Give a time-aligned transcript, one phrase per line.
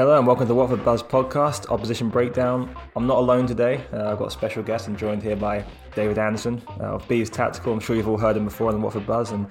[0.00, 2.74] Hello and welcome to the Watford Buzz podcast, Opposition Breakdown.
[2.96, 3.84] I'm not alone today.
[3.92, 4.88] Uh, I've got a special guest.
[4.88, 5.62] I'm joined here by
[5.94, 7.70] David Anderson uh, of Bees Tactical.
[7.74, 9.46] I'm sure you've all heard him before on the Watford Buzz, and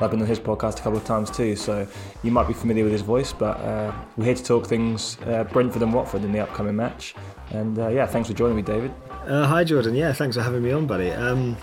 [0.00, 1.56] I've been on his podcast a couple of times too.
[1.56, 1.88] So
[2.22, 5.44] you might be familiar with his voice, but uh, we're here to talk things uh,
[5.44, 7.14] Brentford and Watford in the upcoming match.
[7.52, 8.92] And uh, yeah, thanks for joining me, David.
[9.26, 9.94] Uh, hi, Jordan.
[9.94, 11.12] Yeah, thanks for having me on, buddy.
[11.12, 11.56] Um,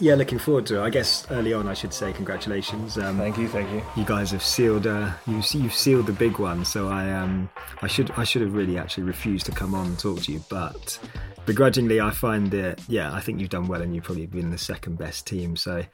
[0.00, 0.82] yeah, looking forward to it.
[0.82, 2.98] I guess early on, I should say congratulations.
[2.98, 3.82] Um, Thank you, thank you.
[3.96, 4.86] You guys have sealed.
[4.86, 6.64] Uh, you you've sealed the big one.
[6.64, 7.48] So I um
[7.82, 10.42] I should I should have really actually refused to come on and talk to you,
[10.48, 10.98] but
[11.46, 14.58] begrudgingly I find that yeah I think you've done well and you've probably been the
[14.58, 15.56] second best team.
[15.56, 15.84] So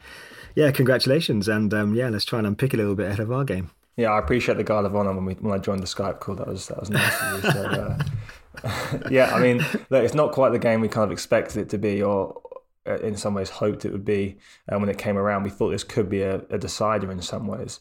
[0.54, 3.44] yeah, congratulations and um, yeah, let's try and unpick a little bit ahead of our
[3.44, 3.70] game.
[3.96, 6.36] Yeah, I appreciate the guard of honour when we when I joined the Skype call.
[6.36, 7.50] That was that was nice of you.
[7.50, 7.62] So,
[8.64, 9.58] uh, yeah, I mean,
[9.90, 12.40] look, it's not quite the game we kind of expected it to be, or
[12.96, 14.38] in some ways hoped it would be.
[14.68, 17.46] And when it came around, we thought this could be a, a decider in some
[17.46, 17.80] ways.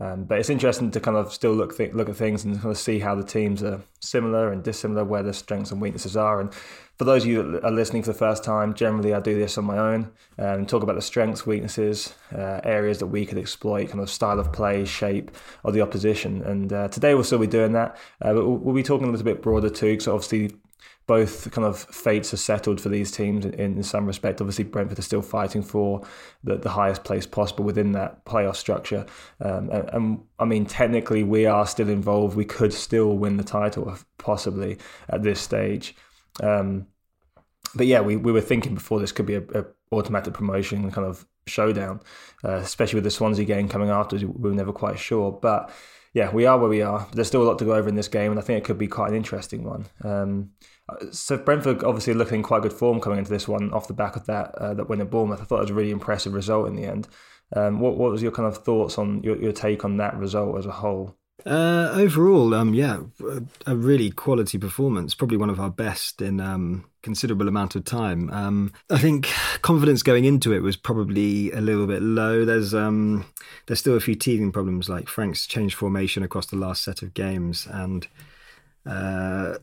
[0.00, 2.72] Um, but it's interesting to kind of still look th- look at things and kind
[2.72, 6.40] of see how the teams are similar and dissimilar, where the strengths and weaknesses are.
[6.40, 6.52] And
[6.96, 9.56] for those of you that are listening for the first time, generally I do this
[9.56, 13.88] on my own and talk about the strengths, weaknesses, uh, areas that we could exploit,
[13.88, 15.30] kind of style of play, shape
[15.62, 16.42] of the opposition.
[16.42, 19.10] And uh, today we'll still be doing that, uh, but we'll, we'll be talking a
[19.10, 19.92] little bit broader too.
[19.92, 20.56] because obviously
[21.06, 24.40] both kind of fates are settled for these teams in, in some respect.
[24.40, 26.02] Obviously, Brentford are still fighting for
[26.42, 29.04] the, the highest place possible within that playoff structure.
[29.40, 32.36] Um, and, and, I mean, technically, we are still involved.
[32.36, 34.78] We could still win the title, possibly
[35.08, 35.94] at this stage.
[36.42, 36.86] Um,
[37.74, 41.06] but yeah, we, we were thinking before this could be a, a automatic promotion kind
[41.06, 42.00] of showdown,
[42.44, 44.16] uh, especially with the Swansea game coming after.
[44.16, 45.70] We were never quite sure, but
[46.14, 47.06] yeah, we are where we are.
[47.12, 48.78] There's still a lot to go over in this game, and I think it could
[48.78, 49.86] be quite an interesting one.
[50.02, 50.50] Um,
[51.10, 54.16] so Brentford obviously looking in quite good form coming into this one off the back
[54.16, 55.40] of that uh, that win at Bournemouth.
[55.40, 57.08] I thought it was a really impressive result in the end.
[57.54, 60.58] Um, what what was your kind of thoughts on your, your take on that result
[60.58, 61.16] as a whole?
[61.44, 63.00] Uh, overall, um, yeah,
[63.66, 65.14] a really quality performance.
[65.14, 68.30] Probably one of our best in um, considerable amount of time.
[68.30, 69.28] Um, I think
[69.62, 72.44] confidence going into it was probably a little bit low.
[72.44, 73.26] There's um,
[73.66, 77.14] there's still a few teething problems, like Frank's changed formation across the last set of
[77.14, 78.06] games, and
[78.86, 79.56] uh,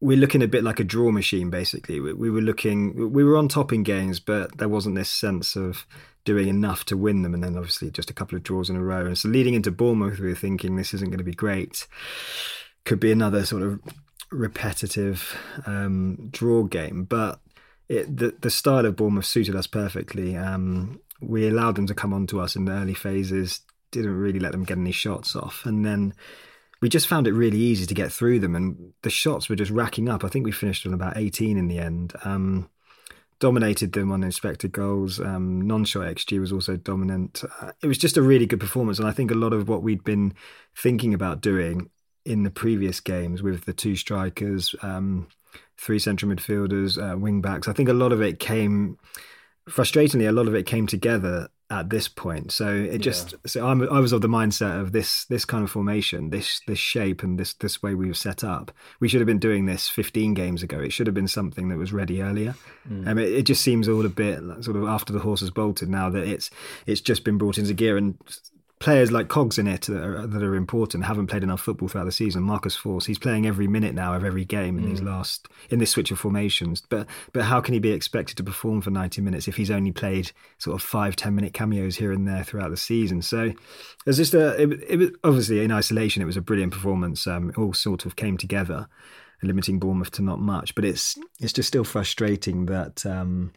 [0.00, 1.50] we're looking a bit like a draw machine.
[1.50, 5.10] Basically, we, we were looking, we were on top in games, but there wasn't this
[5.10, 5.86] sense of
[6.24, 7.34] doing enough to win them.
[7.34, 9.06] And then obviously just a couple of draws in a row.
[9.06, 11.86] And so leading into Bournemouth, we were thinking this isn't going to be great.
[12.84, 13.80] Could be another sort of
[14.30, 15.36] repetitive
[15.66, 17.40] um, draw game, but
[17.88, 20.36] it, the the style of Bournemouth suited us perfectly.
[20.36, 23.60] Um, we allowed them to come on to us in the early phases,
[23.90, 26.14] didn't really let them get any shots off, and then
[26.80, 29.70] we just found it really easy to get through them, and the shots were just
[29.70, 30.24] racking up.
[30.24, 32.14] I think we finished on about 18 in the end.
[32.24, 32.70] Um,
[33.40, 35.20] dominated them on expected goals.
[35.20, 37.44] Um, non-shot XG was also dominant.
[37.60, 39.82] Uh, it was just a really good performance, and I think a lot of what
[39.82, 40.34] we'd been
[40.76, 41.90] thinking about doing
[42.24, 45.28] in the previous games with the two strikers, um,
[45.78, 47.68] three central midfielders, uh, wing backs.
[47.68, 48.98] I think a lot of it came,
[49.68, 52.50] frustratingly, a lot of it came together at this point.
[52.50, 53.38] So it just, yeah.
[53.46, 56.78] so I'm, I was of the mindset of this, this kind of formation, this, this
[56.78, 58.72] shape, and this, this way we've set up.
[59.00, 60.80] We should have been doing this 15 games ago.
[60.80, 62.54] It should have been something that was ready earlier.
[62.90, 63.06] Mm.
[63.06, 65.90] Um, it, it, just seems all a bit sort of after the horse has bolted
[65.90, 66.50] now that it's,
[66.86, 68.16] it's just been brought into gear and
[68.80, 72.04] players like cogs in it that are, that are important haven't played enough football throughout
[72.04, 72.42] the season.
[72.42, 74.88] Marcus Forss, he's playing every minute now of every game in mm.
[74.88, 76.82] these last in this switch of formations.
[76.88, 79.92] But but how can he be expected to perform for ninety minutes if he's only
[79.92, 83.22] played sort of five ten minute cameos here and there throughout the season?
[83.22, 83.52] So
[84.04, 87.26] there's just a it, it was obviously in isolation it was a brilliant performance.
[87.26, 88.88] Um, it all sort of came together.
[89.42, 90.74] limiting Bournemouth to not much.
[90.74, 93.04] But it's it's just still frustrating that.
[93.04, 93.52] Um,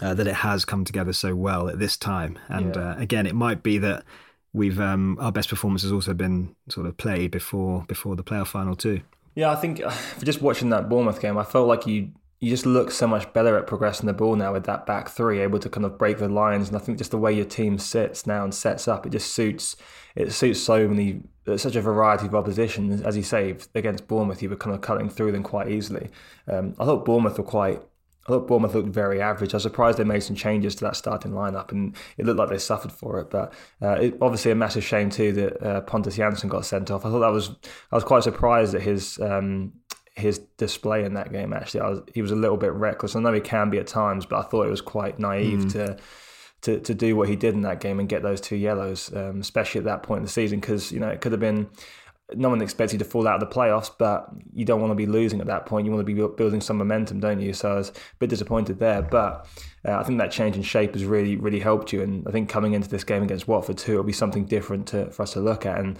[0.00, 2.92] uh, that it has come together so well at this time, and yeah.
[2.92, 4.04] uh, again, it might be that
[4.52, 8.48] we've um, our best performance has also been sort of played before before the playoff
[8.48, 9.00] final too.
[9.34, 12.10] Yeah, I think uh, for just watching that Bournemouth game, I felt like you
[12.40, 15.40] you just look so much better at progressing the ball now with that back three,
[15.40, 16.68] able to kind of break the lines.
[16.68, 19.34] And I think just the way your team sits now and sets up, it just
[19.34, 19.76] suits
[20.16, 21.22] it suits so many
[21.56, 23.04] such a variety of opposition.
[23.04, 26.08] As you say, against Bournemouth, you were kind of cutting through them quite easily.
[26.48, 27.82] Um, I thought Bournemouth were quite
[28.26, 29.54] I thought Bournemouth looked very average.
[29.54, 32.50] I was surprised they made some changes to that starting lineup, and it looked like
[32.50, 33.30] they suffered for it.
[33.30, 37.06] But uh, it, obviously, a massive shame too that uh, Pontus Jansson got sent off.
[37.06, 37.50] I thought that was
[37.90, 39.72] I was quite surprised at his um,
[40.14, 41.52] his display in that game.
[41.52, 43.16] Actually, I was, he was a little bit reckless.
[43.16, 45.72] I know he can be at times, but I thought it was quite naive mm.
[45.72, 45.98] to.
[46.64, 49.40] To, to do what he did in that game and get those two yellows, um,
[49.40, 51.70] especially at that point in the season, because you know it could have been
[52.34, 54.94] no one expects you to fall out of the playoffs, but you don't want to
[54.94, 55.86] be losing at that point.
[55.86, 57.52] You want to be building some momentum, don't you?
[57.52, 59.46] So I was a bit disappointed there, but
[59.86, 62.02] uh, I think that change in shape has really, really helped you.
[62.02, 65.10] And I think coming into this game against Watford too, it'll be something different to,
[65.10, 65.98] for us to look at, and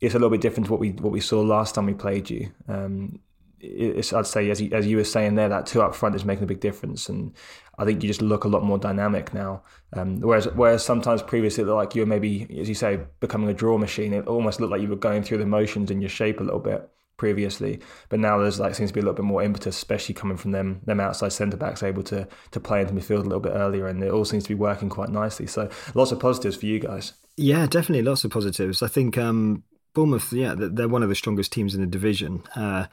[0.00, 2.30] it's a little bit different to what we what we saw last time we played
[2.30, 2.52] you.
[2.68, 3.20] Um,
[3.62, 6.44] I'd say, as you, as you were saying there, that two up front is making
[6.44, 7.32] a big difference, and
[7.78, 9.62] I think you just look a lot more dynamic now.
[9.92, 13.78] Um, whereas, whereas sometimes previously, like you were maybe, as you say, becoming a draw
[13.78, 14.12] machine.
[14.12, 16.60] It almost looked like you were going through the motions in your shape a little
[16.60, 20.14] bit previously, but now there's like seems to be a little bit more impetus, especially
[20.14, 23.40] coming from them them outside centre backs able to to play into midfield a little
[23.40, 25.46] bit earlier, and it all seems to be working quite nicely.
[25.46, 27.12] So lots of positives for you guys.
[27.36, 28.82] Yeah, definitely lots of positives.
[28.82, 32.42] I think um, Bournemouth, yeah, they're one of the strongest teams in the division.
[32.54, 32.86] Uh,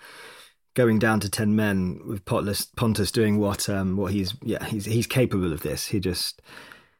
[0.73, 4.85] going down to ten men with Potless, Pontus doing what um, what he's yeah he's
[4.85, 5.87] he's capable of this.
[5.87, 6.41] He just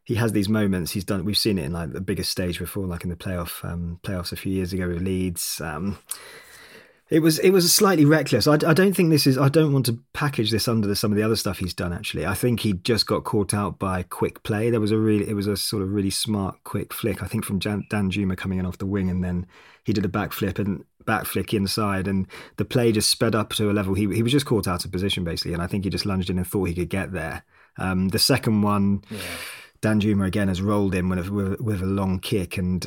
[0.03, 0.91] he has these moments.
[0.91, 1.23] He's done.
[1.25, 4.31] We've seen it in like the biggest stage before, like in the playoff um, playoffs
[4.31, 5.61] a few years ago with Leeds.
[5.63, 5.99] Um,
[7.11, 8.47] it was it was slightly reckless.
[8.47, 9.37] I, I, don't think this is.
[9.37, 11.91] I don't want to package this under the, some of the other stuff he's done.
[11.91, 14.69] Actually, I think he just got caught out by quick play.
[14.69, 17.21] There was a really it was a sort of really smart quick flick.
[17.21, 19.45] I think from Jan, Juma coming in off the wing, and then
[19.83, 22.27] he did a backflip and back flick inside, and
[22.57, 23.93] the play just sped up to a level.
[23.93, 26.29] He he was just caught out of position basically, and I think he just lunged
[26.29, 27.43] in and thought he could get there.
[27.77, 29.03] Um, the second one.
[29.09, 29.19] Yeah.
[29.81, 32.85] Danjuma again has rolled in with a, with, with a long kick, and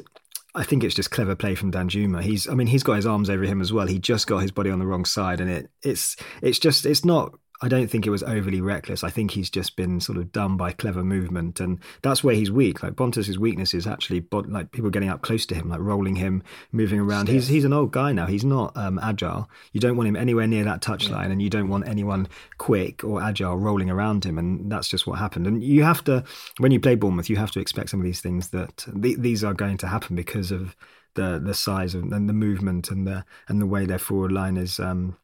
[0.54, 2.22] I think it's just clever play from Danjuma.
[2.22, 3.88] He's, I mean, he's got his arms over him as well.
[3.88, 7.04] He just got his body on the wrong side, and it, it's, it's just, it's
[7.04, 9.02] not I don't think it was overly reckless.
[9.02, 12.50] I think he's just been sort of done by clever movement, and that's where he's
[12.50, 12.82] weak.
[12.82, 16.42] Like Pontus's weakness is actually like people getting up close to him, like rolling him,
[16.72, 17.28] moving around.
[17.28, 18.26] He's he's an old guy now.
[18.26, 19.48] He's not um, agile.
[19.72, 21.30] You don't want him anywhere near that touchline, yeah.
[21.30, 22.28] and you don't want anyone
[22.58, 24.36] quick or agile rolling around him.
[24.36, 25.46] And that's just what happened.
[25.46, 26.22] And you have to,
[26.58, 29.42] when you play Bournemouth, you have to expect some of these things that th- these
[29.42, 30.76] are going to happen because of
[31.14, 34.58] the the size of, and the movement and the and the way their forward line
[34.58, 34.78] is.
[34.78, 35.16] Um,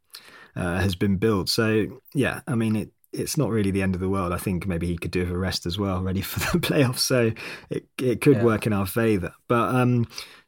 [0.57, 1.49] uh, has been built.
[1.49, 2.91] So yeah, I mean it.
[3.13, 4.33] It's not really the end of the world.
[4.33, 7.01] I think maybe he could do with a rest as well, ready for the playoffs.
[7.01, 7.33] So
[7.69, 8.45] it it could yeah.
[8.45, 9.35] work in our favour.
[9.49, 10.07] But um,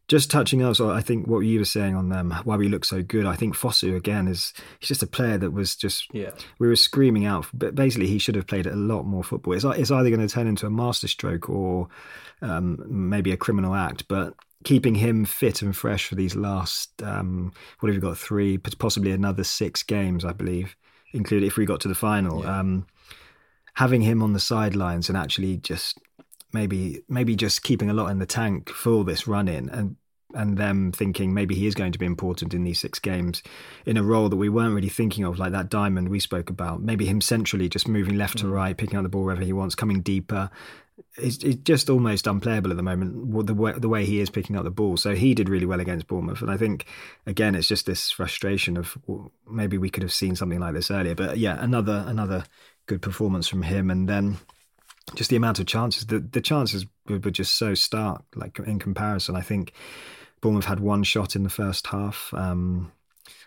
[0.09, 3.03] just touching also, I think what you were saying on them, why we look so
[3.03, 3.25] good.
[3.25, 6.31] I think Fosu again is he's just a player that was just yeah.
[6.59, 9.55] We were screaming out, but basically he should have played a lot more football.
[9.55, 11.89] It's it's either going to turn into a masterstroke or
[12.41, 14.09] um, maybe a criminal act.
[14.09, 14.35] But
[14.65, 19.11] keeping him fit and fresh for these last um, what have you got three possibly
[19.11, 20.77] another six games I believe
[21.13, 22.61] including if we got to the final yeah.
[22.61, 22.87] um,
[23.75, 25.99] having him on the sidelines and actually just
[26.53, 29.97] maybe maybe just keeping a lot in the tank for this run in and
[30.35, 33.43] and them thinking maybe he is going to be important in these six games
[33.85, 36.81] in a role that we weren't really thinking of, like that diamond we spoke about.
[36.81, 38.53] Maybe him centrally, just moving left to mm.
[38.53, 40.51] right, picking up the ball wherever he wants, coming deeper,
[41.17, 44.57] it's, it's just almost unplayable at the moment the way, the way he is picking
[44.57, 44.97] up the ball.
[44.97, 46.87] So he did really well against Bournemouth, and I think
[47.27, 50.91] again it's just this frustration of well, maybe we could have seen something like this
[50.91, 51.15] earlier.
[51.15, 52.45] But yeah, another another
[52.87, 54.39] good performance from him, and then
[55.15, 56.07] just the amount of chances.
[56.07, 59.37] The the chances were, just so stark, like in comparison.
[59.37, 59.73] I think
[60.41, 62.33] Bournemouth had one shot in the first half.
[62.35, 62.93] Um,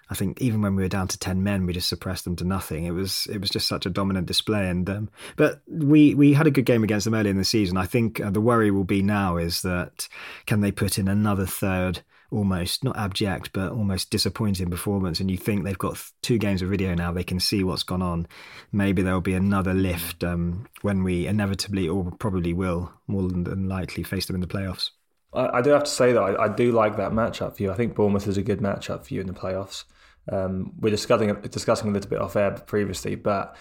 [0.10, 2.44] I think even when we were down to ten men, we just suppressed them to
[2.44, 2.86] nothing.
[2.86, 4.70] It was it was just such a dominant display.
[4.70, 7.78] And um, but we we had a good game against them early in the season.
[7.78, 10.08] I think uh, the worry will be now is that
[10.46, 12.02] can they put in another third,
[12.32, 15.20] almost not abject, but almost disappointing performance.
[15.20, 18.02] And you think they've got two games of video now, they can see what's gone
[18.02, 18.28] on.
[18.72, 24.04] Maybe there'll be another lift um, when we inevitably or probably will more than likely
[24.04, 24.90] face them in the playoffs.
[25.34, 27.72] I, do have to say that I, I, do like that matchup for you.
[27.72, 29.84] I think Bournemouth is a good matchup for you in the playoffs.
[30.32, 33.58] Um, we're discussing discussing a little bit off air previously, but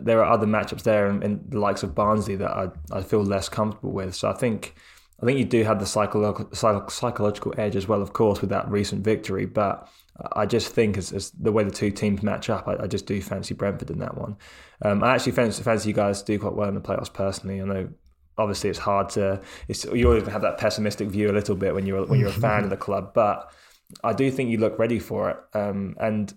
[0.00, 3.22] there are other matchups there in, in the likes of Barnsley that I, I feel
[3.22, 4.14] less comfortable with.
[4.14, 4.74] So I think
[5.24, 6.54] I think you do have the psychological
[6.90, 9.46] psychological edge as well, of course, with that recent victory.
[9.46, 9.88] But
[10.32, 13.06] I just think as, as the way the two teams match up, I, I just
[13.06, 14.36] do fancy Brentford in that one.
[14.82, 17.62] Um, I actually fancy, fancy you guys do quite well in the playoffs personally.
[17.62, 17.88] I know
[18.36, 21.86] obviously it's hard to it's, you always have that pessimistic view a little bit when
[21.86, 23.50] you're when you're a fan of the club, but
[24.02, 25.38] I do think you look ready for it.
[25.56, 26.34] Um, and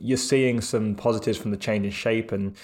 [0.00, 2.56] you're seeing some positives from the change in shape, and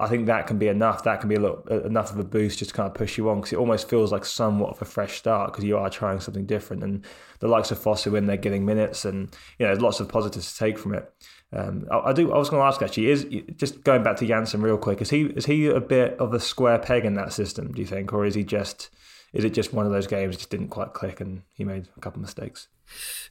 [0.00, 1.04] I think that can be enough.
[1.04, 3.28] That can be a little, enough of a boost just to kind of push you
[3.30, 6.20] on because it almost feels like somewhat of a fresh start because you are trying
[6.20, 6.82] something different.
[6.82, 7.04] And
[7.40, 10.52] the likes of Fosu when they're getting minutes, and you know, there's lots of positives
[10.52, 11.12] to take from it.
[11.52, 12.32] Um, I, I, do.
[12.32, 13.26] I was going to ask actually, is
[13.56, 15.00] just going back to Jansson real quick.
[15.00, 17.72] Is he is he a bit of a square peg in that system?
[17.72, 18.90] Do you think, or is he just
[19.32, 22.00] is it just one of those games just didn't quite click and he made a
[22.00, 22.68] couple of mistakes?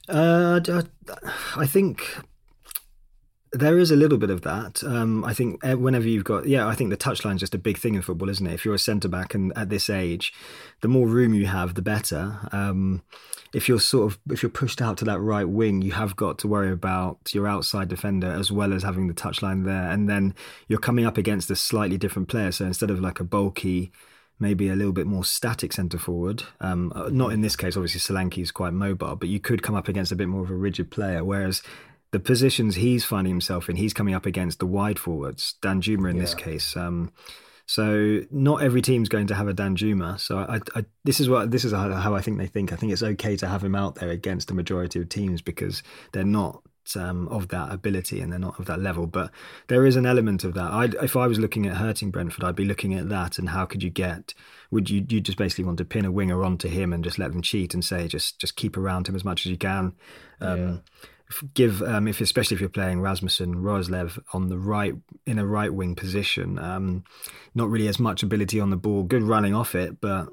[0.08, 0.60] Uh,
[1.56, 2.18] I think
[3.58, 4.82] there is a little bit of that.
[4.84, 7.58] Um, I think eh, whenever you've got, yeah, I think the touchline is just a
[7.58, 8.54] big thing in football, isn't it?
[8.54, 10.32] If you're a centre back and at this age,
[10.80, 12.48] the more room you have, the better.
[12.52, 13.02] Um,
[13.52, 16.38] if you're sort of if you're pushed out to that right wing, you have got
[16.40, 20.34] to worry about your outside defender as well as having the touchline there, and then
[20.68, 22.52] you're coming up against a slightly different player.
[22.52, 23.92] So instead of like a bulky
[24.38, 26.42] maybe a little bit more static centre forward.
[26.60, 29.74] Um, uh, not in this case, obviously Solanke is quite mobile, but you could come
[29.74, 31.24] up against a bit more of a rigid player.
[31.24, 31.62] Whereas
[32.12, 36.16] the positions he's finding himself in, he's coming up against the wide forwards, Danjuma in
[36.16, 36.22] yeah.
[36.22, 36.76] this case.
[36.76, 37.12] Um,
[37.66, 40.20] so not every team's going to have a Danjuma.
[40.20, 42.72] So I, I, this is what this is how I think they think.
[42.72, 45.82] I think it's okay to have him out there against the majority of teams because
[46.12, 46.62] they're not
[46.94, 49.08] um, of that ability and they're not of that level.
[49.08, 49.32] But
[49.66, 50.70] there is an element of that.
[50.70, 53.66] I'd, if I was looking at hurting Brentford, I'd be looking at that and how
[53.66, 54.32] could you get?
[54.70, 57.32] Would you you just basically want to pin a winger onto him and just let
[57.32, 59.92] them cheat and say just just keep around him as much as you can.
[60.40, 60.76] Um, yeah
[61.54, 64.94] give um, if especially if you're playing Rasmussen Roerslev on the right
[65.26, 66.58] in a right wing position.
[66.58, 67.04] Um,
[67.54, 70.28] not really as much ability on the ball, good running off it, but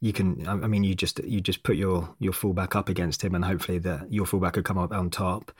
[0.00, 0.46] you can.
[0.48, 3.78] I mean, you just you just put your your fullback up against him, and hopefully
[3.80, 5.52] that your fullback could come up on top,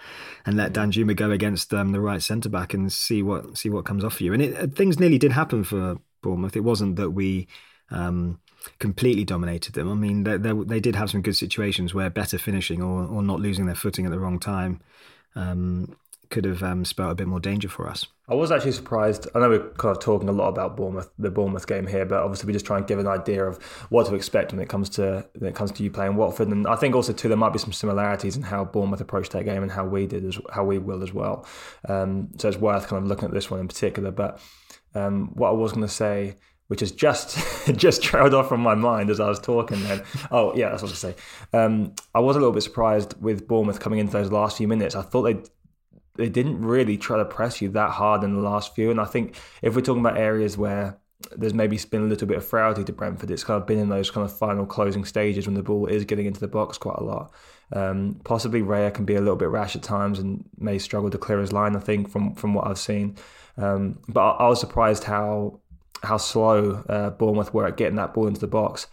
[0.47, 3.85] and let Danjuma go against um, the right centre back and see what see what
[3.85, 4.33] comes off for you.
[4.33, 6.57] And it, things nearly did happen for Bournemouth.
[6.57, 7.49] It wasn't that we.
[7.91, 8.41] Um,
[8.79, 9.91] completely dominated them.
[9.91, 13.23] I mean, they, they, they, did have some good situations where better finishing or, or
[13.23, 14.81] not losing their footing at the wrong time
[15.35, 15.97] um,
[16.31, 18.07] could have um, spelled a bit more danger for us.
[18.29, 19.27] I was actually surprised.
[19.35, 22.23] I know we're kind of talking a lot about Bournemouth, the Bournemouth game here, but
[22.23, 24.89] obviously we just try and give an idea of what to expect when it comes
[24.91, 26.49] to when it comes to you playing Watford.
[26.49, 29.45] And I think also too there might be some similarities in how Bournemouth approached that
[29.45, 31.45] game and how we did as how we will as well.
[31.89, 34.13] Um, so it's worth kind of looking at this one in particular.
[34.13, 34.41] But
[34.95, 36.37] um, what I was going to say
[36.71, 37.37] which has just
[37.77, 39.83] just trailed off from my mind as I was talking.
[39.83, 41.15] Then, oh yeah, that's what I was say.
[41.53, 44.95] Um, I was a little bit surprised with Bournemouth coming into those last few minutes.
[44.95, 45.43] I thought they
[46.15, 49.05] they didn't really try to press you that hard in the last few, and I
[49.05, 50.97] think if we're talking about areas where
[51.37, 53.31] there's maybe been a little bit of frailty to Brentford.
[53.31, 56.05] It's kind of been in those kind of final closing stages when the ball is
[56.05, 57.35] getting into the box quite a lot.
[57.73, 61.19] Um, possibly Raya can be a little bit rash at times and may struggle to
[61.19, 61.77] clear his line.
[61.77, 63.17] I think from from what I've seen,
[63.57, 65.61] um, but I, I, was surprised how
[66.03, 68.87] how slow uh, Bournemouth were at getting that ball into the box.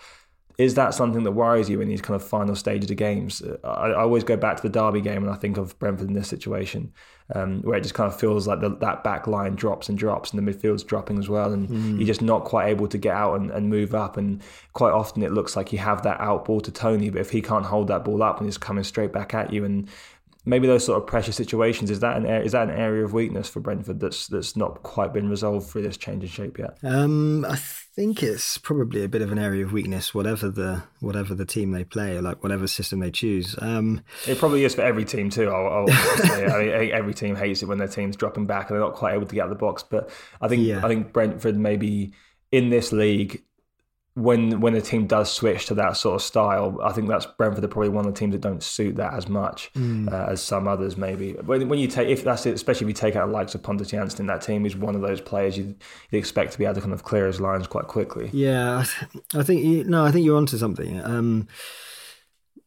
[0.57, 3.43] Is that something that worries you in these kind of final stages of games?
[3.63, 6.15] I, I always go back to the Derby game and I think of Brentford in
[6.15, 6.91] this situation,
[7.35, 10.31] um, where it just kind of feels like the, that back line drops and drops
[10.33, 11.53] and the midfield's dropping as well.
[11.53, 11.97] And mm.
[11.97, 14.17] you're just not quite able to get out and, and move up.
[14.17, 14.41] And
[14.73, 17.39] quite often it looks like you have that out ball to Toney, but if he
[17.39, 19.87] can't hold that ball up and he's coming straight back at you and
[20.47, 23.49] maybe those sort of pressure situations is that an is that an area of weakness
[23.49, 26.77] for Brentford that's that's not quite been resolved through this change in shape yet?
[26.83, 31.35] Um, I think it's probably a bit of an area of weakness, whatever the whatever
[31.35, 33.55] the team they play, like whatever system they choose.
[33.59, 35.49] Um, it probably is for every team too.
[35.49, 36.45] I'll, I'll say.
[36.45, 39.13] I mean, every team hates it when their team's dropping back and they're not quite
[39.13, 39.83] able to get out of the box.
[39.83, 40.09] But
[40.41, 40.83] I think yeah.
[40.83, 42.13] I think Brentford maybe
[42.51, 43.43] in this league
[44.17, 47.63] when when the team does switch to that sort of style, I think that's Brentford
[47.63, 50.12] are probably one of the teams that don't suit that as much mm.
[50.12, 51.33] uh, as some others maybe.
[51.33, 53.62] When, when you take if that's it, especially if you take out the likes of
[53.62, 55.75] Pontus Jansson, that team is one of those players you'd,
[56.09, 58.31] you'd, expect to be able to kind of clear his lines quite quickly.
[58.33, 58.86] Yeah,
[59.36, 61.00] I think you, no, I think you're onto something.
[61.03, 61.47] Um,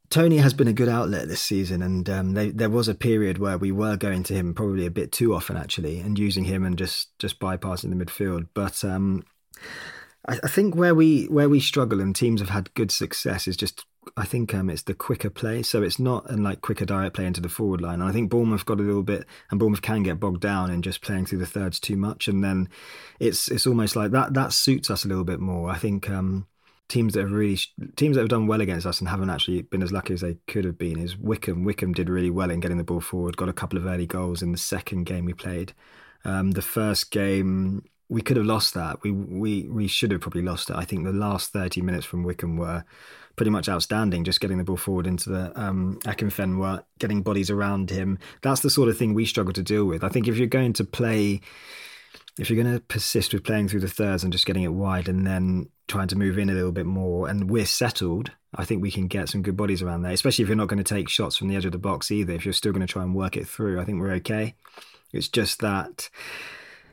[0.08, 3.38] Toney has been a good outlet this season, and um, they, there was a period
[3.38, 6.64] where we were going to him probably a bit too often, actually, and using him
[6.64, 8.46] and just just bypassing the midfield.
[8.54, 9.24] But um,
[10.28, 13.56] I, I think where we where we struggle and teams have had good success is
[13.56, 13.84] just
[14.16, 15.62] I think um, it's the quicker play.
[15.62, 18.00] So it's not and like quicker direct play into the forward line.
[18.00, 20.82] And I think Bournemouth got a little bit, and Bournemouth can get bogged down in
[20.82, 22.28] just playing through the thirds too much.
[22.28, 22.68] And then
[23.18, 25.70] it's it's almost like that that suits us a little bit more.
[25.70, 26.46] I think um,
[26.88, 27.58] teams that have really
[27.96, 30.36] teams that have done well against us and haven't actually been as lucky as they
[30.46, 31.64] could have been is Wycombe.
[31.64, 33.36] Wycombe did really well in getting the ball forward.
[33.36, 35.72] Got a couple of early goals in the second game we played.
[36.24, 39.02] Um, the first game we could have lost that.
[39.02, 40.76] We we we should have probably lost it.
[40.76, 42.84] I think the last thirty minutes from Wycombe were
[43.36, 44.24] pretty much outstanding.
[44.24, 46.00] Just getting the ball forward into the um,
[46.98, 48.18] getting bodies around him.
[48.42, 50.02] That's the sort of thing we struggle to deal with.
[50.02, 51.40] I think if you're going to play,
[52.36, 55.08] if you're going to persist with playing through the thirds and just getting it wide
[55.08, 58.82] and then trying to move in a little bit more, and we're settled, I think
[58.82, 60.12] we can get some good bodies around there.
[60.12, 62.32] Especially if you're not going to take shots from the edge of the box either.
[62.32, 64.56] If you're still going to try and work it through, I think we're okay.
[65.12, 66.10] It's just that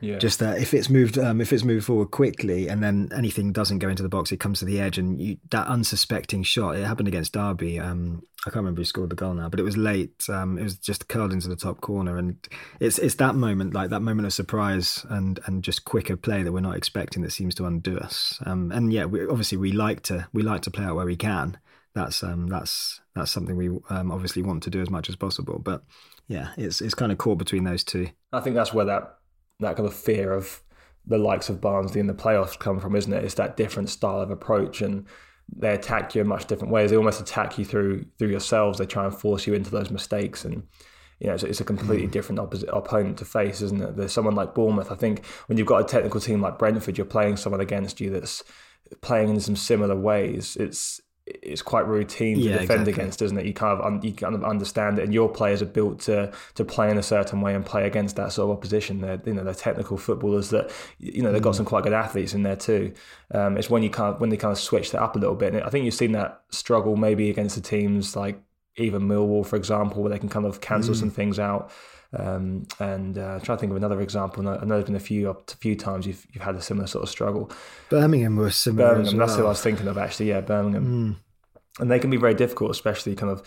[0.00, 0.18] yeah.
[0.18, 3.78] Just that if it's moved, um, if it's moved forward quickly, and then anything doesn't
[3.78, 6.76] go into the box, it comes to the edge, and you, that unsuspecting shot.
[6.76, 7.80] It happened against Derby.
[7.80, 10.24] Um, I can't remember who scored the goal now, but it was late.
[10.28, 12.36] Um, it was just curled into the top corner, and
[12.80, 16.52] it's it's that moment, like that moment of surprise and and just quicker play that
[16.52, 18.38] we're not expecting that seems to undo us.
[18.46, 21.16] Um, and yeah, we, obviously we like to we like to play out where we
[21.16, 21.58] can.
[21.94, 25.58] That's um that's that's something we um, obviously want to do as much as possible,
[25.58, 25.82] but
[26.28, 28.10] yeah, it's it's kind of caught between those two.
[28.32, 29.17] I think that's where that
[29.60, 30.62] that kind of fear of
[31.06, 33.24] the likes of Barnsley in the playoffs come from, isn't it?
[33.24, 35.06] It's that different style of approach, and
[35.54, 36.90] they attack you in much different ways.
[36.90, 38.78] They almost attack you through through yourselves.
[38.78, 40.62] They try and force you into those mistakes, and
[41.18, 42.12] you know it's, it's a completely mm.
[42.12, 43.96] different opposite opponent to face, isn't it?
[43.96, 44.92] There's someone like Bournemouth.
[44.92, 48.10] I think when you've got a technical team like Brentford, you're playing someone against you
[48.10, 48.44] that's
[49.00, 50.56] playing in some similar ways.
[50.60, 51.00] It's
[51.42, 52.92] it's quite routine to yeah, defend exactly.
[52.92, 53.46] against, isn't it?
[53.46, 56.32] You kind of un, you kind of understand it, and your players are built to
[56.54, 59.00] to play in a certain way and play against that sort of opposition.
[59.00, 61.58] They're you know they're technical footballers that you know they've got mm.
[61.58, 62.92] some quite good athletes in there too.
[63.32, 65.36] Um, it's when you kind of when they kind of switch that up a little
[65.36, 65.54] bit.
[65.54, 68.40] And I think you've seen that struggle maybe against the teams like
[68.76, 70.98] even Millwall, for example, where they can kind of cancel mm.
[70.98, 71.70] some things out.
[72.16, 74.48] Um, and uh, try to think of another example.
[74.48, 77.02] I know there's been a few a few times you've you've had a similar sort
[77.02, 77.50] of struggle.
[77.90, 78.90] Birmingham was similar.
[78.90, 79.26] Birmingham, well.
[79.26, 80.30] that's who I was thinking of actually.
[80.30, 81.16] Yeah, Birmingham.
[81.16, 81.80] Mm.
[81.80, 83.42] And they can be very difficult, especially kind of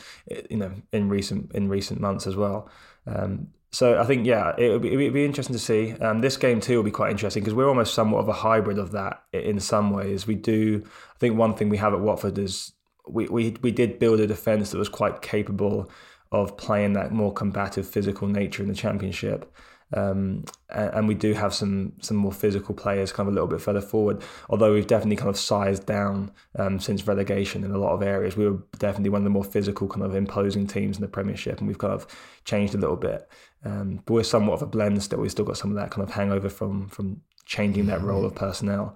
[0.50, 2.70] you know in recent in recent months as well.
[3.08, 5.94] Um, so I think yeah, it would be, it'd be interesting to see.
[5.94, 8.78] Um, this game too will be quite interesting because we're almost somewhat of a hybrid
[8.78, 10.28] of that in some ways.
[10.28, 10.84] We do.
[10.86, 12.74] I think one thing we have at Watford is
[13.08, 15.90] we we we did build a defence that was quite capable
[16.32, 19.54] of playing that more combative physical nature in the championship.
[19.94, 23.60] Um, and, we do have some some more physical players kind of a little bit
[23.60, 24.22] further forward.
[24.50, 28.38] Although we've definitely kind of sized down um, since relegation in a lot of areas.
[28.38, 31.60] We were definitely one of the more physical, kind of imposing teams in the Premiership,
[31.60, 32.08] and we've kind of
[32.46, 33.30] changed a little bit.
[33.66, 35.20] Um, but we're somewhat of a blend still.
[35.20, 38.34] We've still got some of that kind of hangover from from changing that role of
[38.34, 38.96] personnel.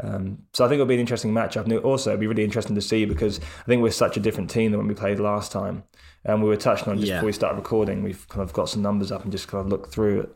[0.00, 1.64] Um, so I think it'll be an interesting matchup.
[1.64, 4.50] And also, it'll be really interesting to see because I think we're such a different
[4.50, 5.84] team than when we played last time.
[6.26, 7.16] And we were touching on just yeah.
[7.16, 9.70] before we started recording, we've kind of got some numbers up and just kind of
[9.70, 10.28] looked through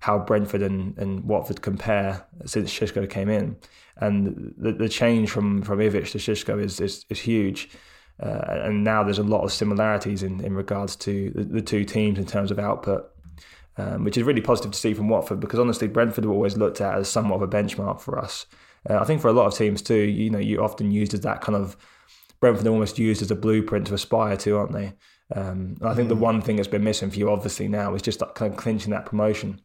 [0.00, 3.56] how Brentford and, and Watford compare since Xisco came in.
[3.96, 7.70] And the, the change from, from Ivic to Xisco is, is, is huge.
[8.22, 11.84] Uh, and now there's a lot of similarities in, in regards to the, the two
[11.84, 13.10] teams in terms of output.
[13.78, 16.80] Um, which is really positive to see from Watford because honestly, Brentford were always looked
[16.80, 18.44] at as somewhat of a benchmark for us.
[18.90, 21.20] Uh, I think for a lot of teams too, you know, you often used as
[21.20, 21.76] that kind of
[22.40, 24.94] Brentford are almost used as a blueprint to aspire to, aren't they?
[25.34, 26.10] Um, I think mm.
[26.10, 28.90] the one thing that's been missing for you, obviously, now is just kind of clinching
[28.92, 29.60] that promotion.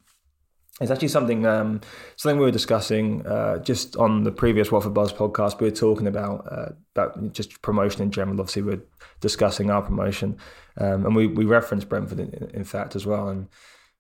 [0.82, 1.82] It's actually something um,
[2.16, 5.60] something we were discussing uh, just on the previous Watford Buzz podcast.
[5.60, 8.40] We were talking about uh, about just promotion in general.
[8.40, 8.84] Obviously, we are
[9.22, 10.38] discussing our promotion,
[10.78, 13.30] um, and we, we referenced Brentford in, in fact as well.
[13.30, 13.48] And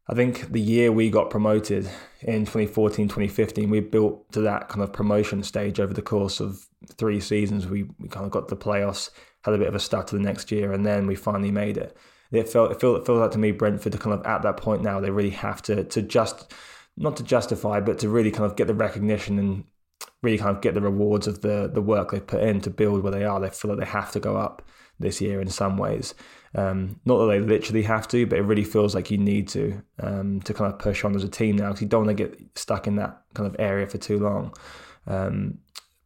[0.07, 1.89] I think the year we got promoted
[2.21, 6.67] in 2014, 2015, we built to that kind of promotion stage over the course of
[6.97, 7.67] three seasons.
[7.67, 9.11] We, we kind of got the playoffs,
[9.43, 11.77] had a bit of a start to the next year, and then we finally made
[11.77, 11.95] it.
[12.31, 14.99] It felt it feels like to me Brentford are kind of at that point now.
[14.99, 16.51] They really have to to just
[16.97, 19.65] not to justify, but to really kind of get the recognition and
[20.21, 23.03] really kind of get the rewards of the the work they've put in to build
[23.03, 23.39] where they are.
[23.39, 24.63] They feel like they have to go up
[24.99, 26.15] this year in some ways.
[26.55, 29.81] Um, not that they literally have to, but it really feels like you need to
[29.99, 32.23] um, to kind of push on as a team now because you don't want to
[32.23, 34.53] get stuck in that kind of area for too long.
[35.07, 35.59] Um,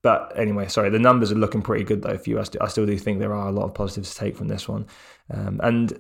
[0.07, 2.39] but anyway, sorry, the numbers are looking pretty good though for you.
[2.39, 4.47] I, st- I still do think there are a lot of positives to take from
[4.47, 4.85] this one.
[5.29, 5.91] Um, and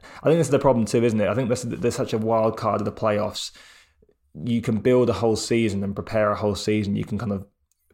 [0.00, 1.28] I think this is the problem too, isn't it?
[1.28, 3.50] I think this, there's such a wild card of the playoffs.
[4.42, 6.96] You can build a whole season and prepare a whole season.
[6.96, 7.44] You can kind of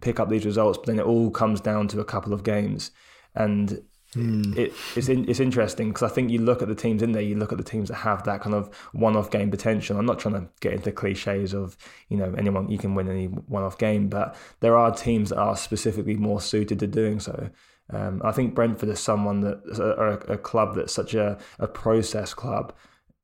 [0.00, 2.92] pick up these results, but then it all comes down to a couple of games.
[3.34, 3.82] And
[4.14, 4.56] Mm.
[4.56, 7.22] It, it's in, it's interesting because I think you look at the teams in there,
[7.22, 9.98] you look at the teams that have that kind of one-off game potential.
[9.98, 11.76] I'm not trying to get into cliches of
[12.08, 15.56] you know anyone you can win any one-off game, but there are teams that are
[15.56, 17.50] specifically more suited to doing so.
[17.90, 21.66] Um, I think Brentford is someone that are a, a club that's such a, a
[21.66, 22.74] process club.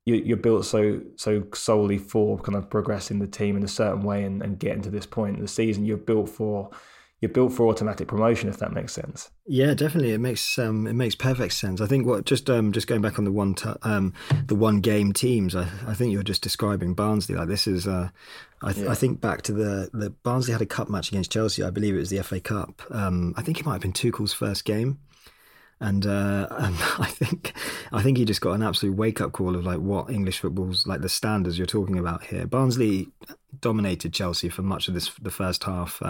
[0.05, 4.01] You, are built so so solely for kind of progressing the team in a certain
[4.01, 5.85] way and, and getting to this point in the season.
[5.85, 6.71] You're built for
[7.21, 9.29] you're built for automatic promotion if that makes sense.
[9.45, 11.81] Yeah, definitely, it makes um, it makes perfect sense.
[11.81, 14.13] I think what just um, just going back on the one t- um,
[14.45, 17.87] the one game teams, I, I think you're just describing Barnsley like this is.
[17.87, 18.09] Uh,
[18.61, 18.91] I, th- yeah.
[18.91, 21.63] I, think back to the the Barnsley had a cup match against Chelsea.
[21.63, 22.81] I believe it was the FA Cup.
[22.91, 24.99] Um, I think it might have been Tuchel's first game
[25.81, 27.53] and uh, I think
[27.91, 30.85] I think he just got an absolute wake up call of like what English football's
[30.85, 32.45] like the standards you're talking about here.
[32.45, 33.09] Barnsley
[33.61, 36.01] dominated Chelsea for much of this the first half.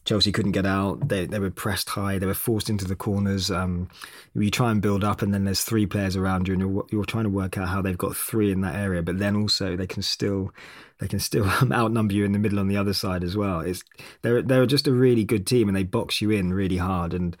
[0.00, 1.08] Um, Chelsea couldn't get out.
[1.08, 2.18] They they were pressed high.
[2.18, 3.50] They were forced into the corners.
[3.50, 3.88] Um,
[4.34, 7.04] you try and build up, and then there's three players around you, and you're, you're
[7.04, 9.02] trying to work out how they've got three in that area.
[9.02, 10.52] But then also they can still
[10.98, 13.60] they can still outnumber you in the middle on the other side as well.
[13.60, 13.82] It's
[14.22, 17.14] they're they're just a really good team, and they box you in really hard.
[17.14, 17.36] And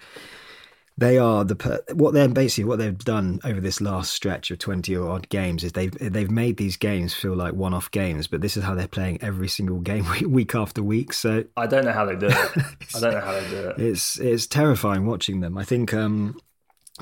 [0.98, 4.94] they are the what they're basically what they've done over this last stretch of 20
[4.96, 8.56] or odd games is they've they've made these games feel like one-off games but this
[8.56, 12.04] is how they're playing every single game week after week so I don't know how
[12.04, 12.34] they do it.
[12.94, 13.78] I don't know how they do it.
[13.78, 15.56] It's it's terrifying watching them.
[15.56, 16.38] I think um,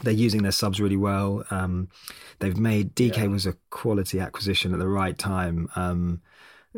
[0.03, 1.44] they're using their subs really well.
[1.51, 1.88] Um,
[2.38, 3.27] they've made Dike yeah.
[3.27, 5.68] was a quality acquisition at the right time.
[5.77, 6.20] Um,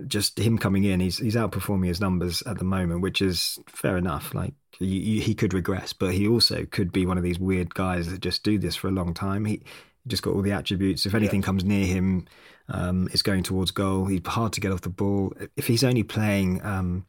[0.07, 3.97] just him coming in, he's he's outperforming his numbers at the moment, which is fair
[3.97, 4.35] enough.
[4.35, 7.75] Like you, you, he could regress, but he also could be one of these weird
[7.75, 9.45] guys that just do this for a long time.
[9.45, 9.63] He
[10.07, 11.07] just got all the attributes.
[11.07, 11.47] If anything yeah.
[11.47, 12.27] comes near him,
[12.69, 14.07] um, it's going towards goal.
[14.07, 15.33] He's hard to get off the ball.
[15.57, 17.07] If he's only playing um,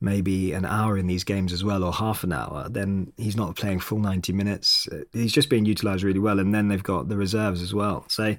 [0.00, 3.56] maybe an hour in these games as well, or half an hour, then he's not
[3.56, 4.88] playing full ninety minutes.
[5.12, 6.38] He's just being utilised really well.
[6.38, 8.04] And then they've got the reserves as well.
[8.08, 8.36] So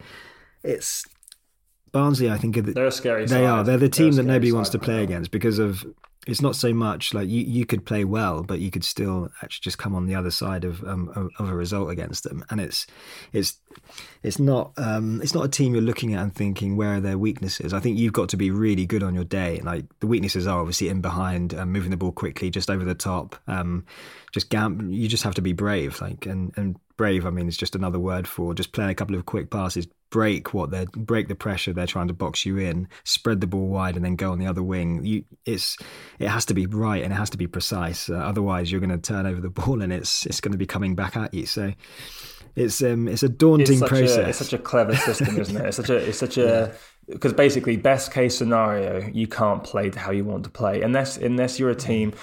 [0.64, 1.06] it's
[1.92, 3.26] Barnsley, I think the, they're a scary.
[3.26, 3.44] They side.
[3.44, 3.64] are.
[3.64, 5.86] They're the team they're that nobody wants to play against because of.
[6.28, 9.64] It's not so much like you, you could play well, but you could still actually
[9.64, 12.60] just come on the other side of um, of, of, a result against them, and
[12.60, 12.86] it's
[13.32, 13.58] it's
[14.22, 17.18] it's not um, it's not a team you're looking at and thinking where are their
[17.18, 17.74] weaknesses.
[17.74, 19.62] I think you've got to be really good on your day.
[19.64, 22.94] Like the weaknesses are obviously in behind, um, moving the ball quickly, just over the
[22.94, 23.38] top.
[23.48, 23.86] Um,
[24.32, 27.26] just gam- you just have to be brave, like and and brave.
[27.26, 30.54] I mean, it's just another word for just playing a couple of quick passes, break
[30.54, 33.96] what they're break the pressure they're trying to box you in, spread the ball wide,
[33.96, 35.06] and then go on the other wing.
[35.06, 35.78] You, it's
[36.20, 38.10] it has to be right and it has to be precise.
[38.10, 40.66] Uh, otherwise, you're going to turn over the ball and it's it's going to be
[40.66, 41.46] coming back at you.
[41.46, 41.74] So
[42.56, 44.18] it's um it's a daunting it's process.
[44.18, 45.66] A, it's such a clever system, isn't it?
[45.66, 46.74] It's such a it's such a
[47.08, 51.60] because basically best case scenario you can't play how you want to play unless unless
[51.60, 52.14] you're a team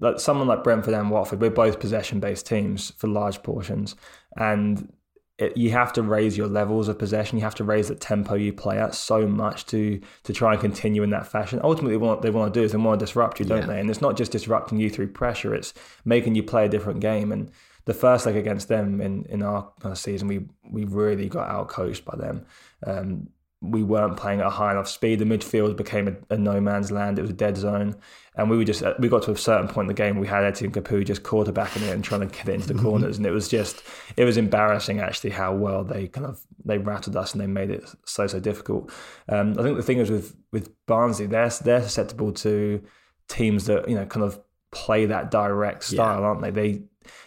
[0.00, 1.40] like someone like Brentford and Watford.
[1.40, 3.96] We're both possession based teams for large portions,
[4.36, 4.92] and
[5.38, 7.38] it, you have to raise your levels of possession.
[7.38, 10.60] You have to raise the tempo you play at so much to to try and
[10.60, 11.60] continue in that fashion.
[11.62, 13.66] Ultimately, what they want to do is they want to disrupt you, don't yeah.
[13.66, 13.80] they?
[13.80, 17.32] And it's not just disrupting you through pressure; it's making you play a different game.
[17.32, 17.50] And
[17.84, 22.04] the first leg against them in in our season, we we really got out coached
[22.04, 22.46] by them.
[22.86, 23.28] Um,
[23.70, 25.18] we weren't playing at a high enough speed.
[25.18, 27.18] The midfield became a, a, no man's land.
[27.18, 27.96] It was a dead zone,
[28.36, 30.18] and we were just we got to a certain point in the game.
[30.18, 32.86] We had Etienne Capoue just quarterbacking it and trying to get it into the mm-hmm.
[32.86, 33.82] corners, and it was just
[34.16, 37.70] it was embarrassing actually how well they kind of they rattled us and they made
[37.70, 38.90] it so so difficult.
[39.28, 42.82] Um, I think the thing is with with Barnsley, they're they're susceptible to
[43.28, 46.26] teams that you know kind of play that direct style, yeah.
[46.26, 46.50] aren't they?
[46.50, 46.82] They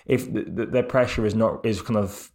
[0.05, 2.31] if the, the, their pressure is not is kind of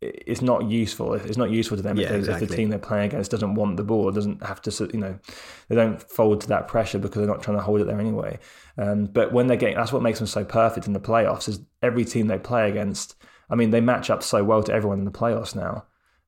[0.00, 1.14] it's not useful.
[1.14, 2.44] It's not useful to them yeah, if, exactly.
[2.44, 5.18] if, the team they're playing against doesn't want the ball, doesn't have to, you know,
[5.68, 8.38] they don't fold to that pressure because they're not trying to hold it there anyway.
[8.76, 11.48] Um, but when they're getting, that's what makes them so perfect in the playoffs.
[11.48, 13.16] Is every team they play against?
[13.48, 15.84] I mean, they match up so well to everyone in the playoffs now.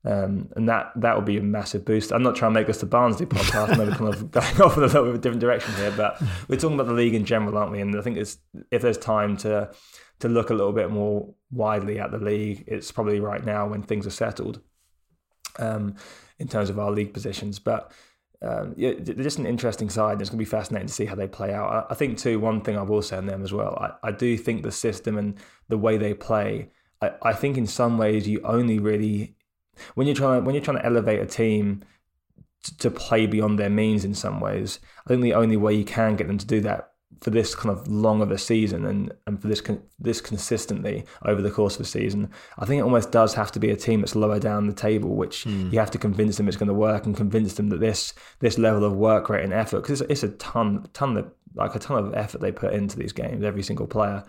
[0.06, 2.12] Um, and that that would be a massive boost.
[2.12, 4.84] I'm not trying to make this the Barnsley podcast, maybe kind of going off in
[4.84, 7.24] a little bit of a different direction here, but we're talking about the league in
[7.24, 7.80] general, aren't we?
[7.80, 8.38] And I think it's
[8.70, 9.70] if there's time to
[10.20, 12.64] to look a little bit more widely at the league.
[12.66, 14.60] It's probably right now when things are settled
[15.58, 15.96] um,
[16.38, 17.58] in terms of our league positions.
[17.58, 17.92] But
[18.42, 20.20] um, yeah, just an interesting side.
[20.20, 21.86] It's going to be fascinating to see how they play out.
[21.90, 22.38] I, think too.
[22.38, 23.76] One thing I will say on them as well.
[23.80, 26.70] I, I do think the system and the way they play.
[27.00, 29.34] I, I think in some ways you only really
[29.94, 31.82] when you're trying when you're trying to elevate a team
[32.78, 34.80] to play beyond their means in some ways.
[35.06, 37.70] I think the only way you can get them to do that for this kind
[37.76, 41.76] of long of a season and, and for this con- this consistently over the course
[41.76, 44.38] of a season, I think it almost does have to be a team that's lower
[44.38, 45.72] down the table, which mm.
[45.72, 48.58] you have to convince them it's going to work and convince them that this this
[48.58, 51.78] level of work rate and effort because it's, it's, a ton ton of like a
[51.78, 54.22] ton of effort they put into these games every single player.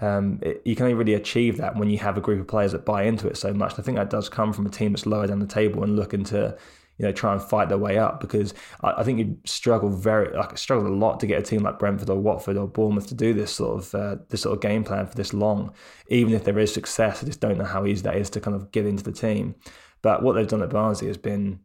[0.00, 2.70] Um, it, you can only really achieve that when you have a group of players
[2.70, 3.78] that buy into it so much.
[3.78, 6.22] I think that does come from a team that's lower down the table and looking
[6.24, 6.56] to
[6.98, 10.36] you know try and fight their way up because I, I think you'd struggle very
[10.36, 13.14] like struggle a lot to get a team like Brentford or Watford or Bournemouth to
[13.14, 15.72] do this sort of uh, this sort of game plan for this long.
[16.08, 18.56] Even if there is success, I just don't know how easy that is to kind
[18.56, 19.54] of get into the team.
[20.02, 21.60] But what they've done at Barnsley has been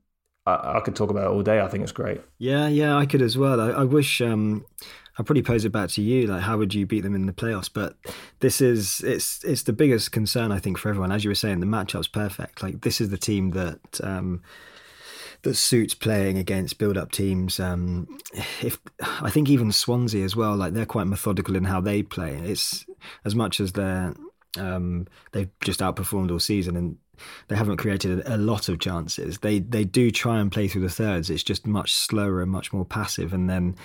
[0.46, 1.62] I, I, could talk about it all day.
[1.62, 2.22] I think it's great.
[2.38, 3.62] Yeah, yeah, I could as well.
[3.62, 4.66] I, I wish, um,
[5.18, 6.28] I'll probably pose it back to you.
[6.28, 7.70] Like, how would you beat them in the playoffs?
[7.74, 7.96] But
[8.40, 11.12] this is it's it's the biggest concern I think for everyone.
[11.12, 12.62] As you were saying, the matchup's perfect.
[12.62, 14.02] Like, this is the team that.
[14.04, 14.42] Um,
[15.44, 17.60] that suits playing against build-up teams.
[17.60, 18.08] Um,
[18.62, 22.36] if I think even Swansea as well, like they're quite methodical in how they play.
[22.36, 22.86] It's
[23.26, 24.14] as much as they're
[24.58, 26.98] um, they've just outperformed all season and
[27.48, 29.40] they haven't created a, lot of chances.
[29.40, 31.30] They they do try and play through the thirds.
[31.30, 33.76] It's just much slower and much more passive, and then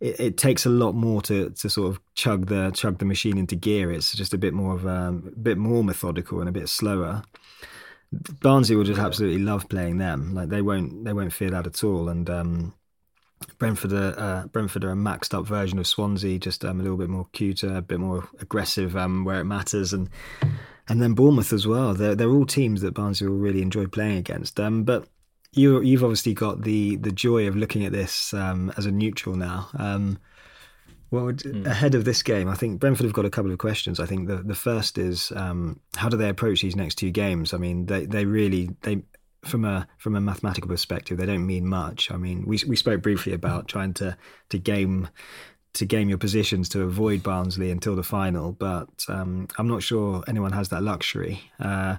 [0.00, 3.38] it, it, takes a lot more to, to sort of chug the chug the machine
[3.38, 3.92] into gear.
[3.92, 7.22] It's just a bit more of um, a bit more methodical and a bit slower.
[8.40, 10.34] Barnsley will just absolutely love playing them.
[10.34, 12.08] Like they won't they won't fear that at all.
[12.08, 12.74] And um,
[13.58, 16.98] Brentford are uh, Brentford are a maxed up version of Swansea, just um, a little
[16.98, 20.10] bit more cuter, a bit more aggressive um, where it matters, and
[20.88, 21.94] and then Bournemouth as well.
[21.94, 24.60] They're they're all teams that Barnsley will really enjoy playing against.
[24.60, 25.08] Um, but
[25.52, 29.36] you you've obviously got the the joy of looking at this um, as a neutral
[29.36, 29.68] now.
[29.78, 30.18] Um,
[31.12, 31.66] well, mm.
[31.66, 34.00] ahead of this game, I think Brentford have got a couple of questions.
[34.00, 37.52] I think the the first is um, how do they approach these next two games?
[37.52, 39.02] I mean, they they really they
[39.44, 42.10] from a from a mathematical perspective, they don't mean much.
[42.10, 44.16] I mean, we we spoke briefly about trying to
[44.48, 45.08] to game
[45.74, 50.24] to game your positions to avoid Barnsley until the final, but um, I'm not sure
[50.26, 51.42] anyone has that luxury.
[51.60, 51.96] Uh,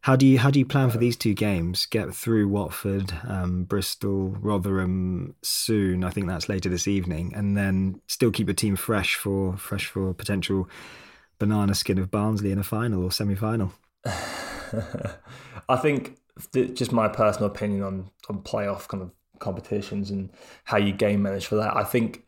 [0.00, 1.86] how do you how do you plan for these two games?
[1.86, 6.04] Get through Watford, um, Bristol, Rotherham soon.
[6.04, 9.86] I think that's later this evening, and then still keep a team fresh for fresh
[9.86, 10.68] for potential
[11.38, 13.72] banana skin of Barnsley in a final or semi final.
[15.68, 16.18] I think
[16.52, 20.30] just my personal opinion on on playoff kind of competitions and
[20.64, 21.76] how you game manage for that.
[21.76, 22.24] I think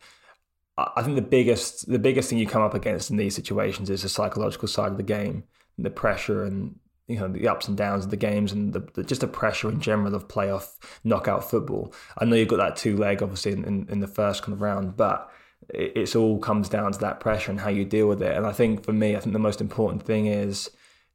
[0.77, 4.01] I think the biggest the biggest thing you come up against in these situations is
[4.01, 5.45] the psychological side of the game,
[5.77, 6.75] the pressure and
[7.07, 9.69] you know the ups and downs of the games and the, the, just the pressure
[9.69, 11.93] in general of playoff knockout football.
[12.17, 14.61] I know you've got that two leg obviously in, in, in the first kind of
[14.61, 15.29] round, but
[15.69, 18.35] it, it's all comes down to that pressure and how you deal with it.
[18.35, 20.69] And I think for me, I think the most important thing is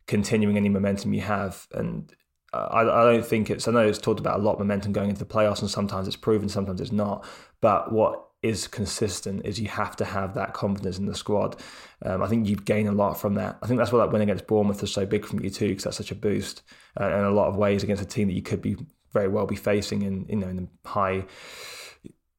[0.07, 2.13] continuing any momentum you have and
[2.53, 3.67] uh, I, I don't think it's.
[3.67, 6.17] I know it's talked about a lot momentum going into the playoffs, and sometimes it's
[6.17, 7.25] proven, sometimes it's not.
[7.61, 11.57] But what is consistent is you have to have that confidence in the squad.
[12.05, 13.59] Um, I think you've gained a lot from that.
[13.63, 15.85] I think that's why that win against Bournemouth was so big from you too, because
[15.85, 16.63] that's such a boost
[17.01, 18.77] uh, in a lot of ways against a team that you could be
[19.13, 21.25] very well be facing in you know in the high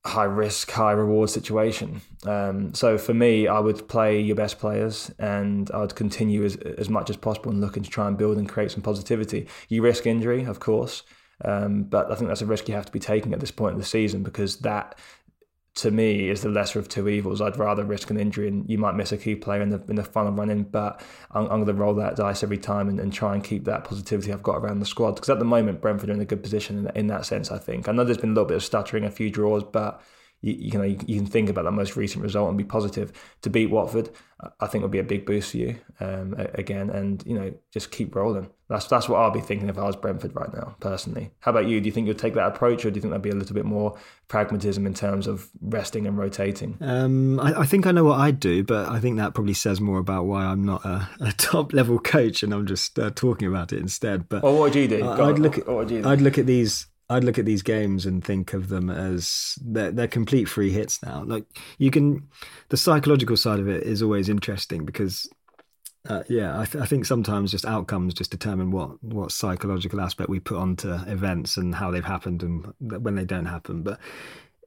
[0.07, 2.01] high risk, high reward situation.
[2.25, 6.55] Um, so for me, I would play your best players and I would continue as,
[6.55, 9.47] as much as possible and looking to try and build and create some positivity.
[9.67, 11.03] You risk injury, of course,
[11.43, 13.73] um, but I think that's a risk you have to be taking at this point
[13.73, 14.97] in the season because that
[15.77, 17.39] to me is the lesser of two evils.
[17.39, 19.95] I'd rather risk an injury and you might miss a key player in the in
[19.95, 22.99] the final run in, but I'm, I'm going to roll that dice every time and,
[22.99, 25.15] and, try and keep that positivity I've got around the squad.
[25.15, 27.51] Because at the moment, Brentford are in a good position in, in that sense.
[27.51, 30.01] I think I know there's been a little bit of stuttering, a few draws, but
[30.41, 33.11] you, you, know you, you, can think about that most recent result and be positive
[33.43, 34.09] to beat Watford.
[34.59, 37.91] I think would be a big boost for you um, again, and you know just
[37.91, 38.49] keep rolling.
[38.69, 41.31] That's that's what I'll be thinking if I was Brentford right now, personally.
[41.39, 41.79] How about you?
[41.79, 43.53] Do you think you'll take that approach, or do you think there'll be a little
[43.53, 46.77] bit more pragmatism in terms of resting and rotating?
[46.81, 49.79] Um, I, I, think I know what I'd do, but I think that probably says
[49.79, 53.47] more about why I'm not a, a top level coach, and I'm just uh, talking
[53.47, 54.27] about it instead.
[54.27, 55.07] But well, what would you do?
[55.07, 58.67] I'd look at I'd look at these I'd look at these games and think of
[58.67, 61.23] them as they're, they're complete free hits now.
[61.23, 61.45] Like
[61.77, 62.27] you can,
[62.67, 65.29] the psychological side of it is always interesting because,
[66.07, 70.29] uh, yeah, I, th- I, think sometimes just outcomes just determine what what psychological aspect
[70.29, 73.83] we put onto events and how they've happened and when they don't happen.
[73.83, 73.99] But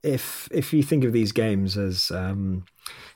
[0.02, 2.64] if if you think of these games as um,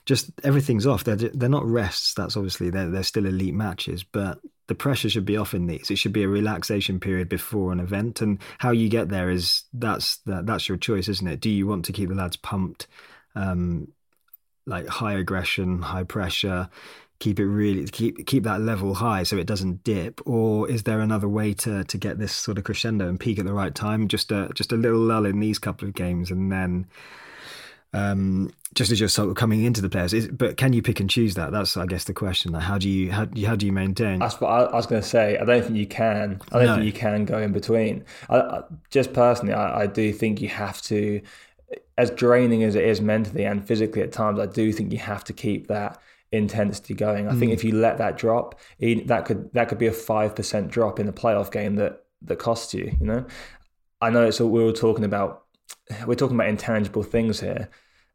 [0.05, 2.13] just everything's off, they're they're not rests.
[2.13, 5.91] That's obviously they're they're still elite matches, but the pressure should be off in these.
[5.91, 9.63] It should be a relaxation period before an event, and how you get there is
[9.73, 11.39] that's that, that's your choice, isn't it?
[11.39, 12.87] Do you want to keep the lads pumped,
[13.35, 13.87] um,
[14.65, 16.69] like high aggression, high pressure?
[17.19, 20.21] Keep it really keep keep that level high so it doesn't dip?
[20.25, 23.45] Or is there another way to to get this sort of crescendo and peak at
[23.45, 24.07] the right time?
[24.07, 26.87] Just a just a little lull in these couple of games and then
[27.93, 30.99] um, just as you're sort of coming into the players is, but can you pick
[30.99, 31.53] and choose that?
[31.53, 32.51] That's i guess the question.
[32.51, 34.19] Like how do you how, how do you maintain?
[34.19, 35.37] That's what i, was going to say.
[35.37, 36.41] I don't think you can.
[36.51, 36.75] I don't no.
[36.75, 38.03] think you can go in between.
[38.29, 41.21] I, I, just personally I, I do think you have to
[41.97, 45.23] as draining as it is mentally and physically at times i do think you have
[45.23, 45.99] to keep that
[46.35, 47.27] intensity going.
[47.27, 47.39] I mm.
[47.39, 50.99] think if you let that drop, that could that could be a five percent drop
[50.99, 52.95] in a playoff game that that costs you.
[52.99, 53.25] You know,
[54.01, 55.43] I know it's all we were talking about.
[56.05, 57.69] We're talking about intangible things here,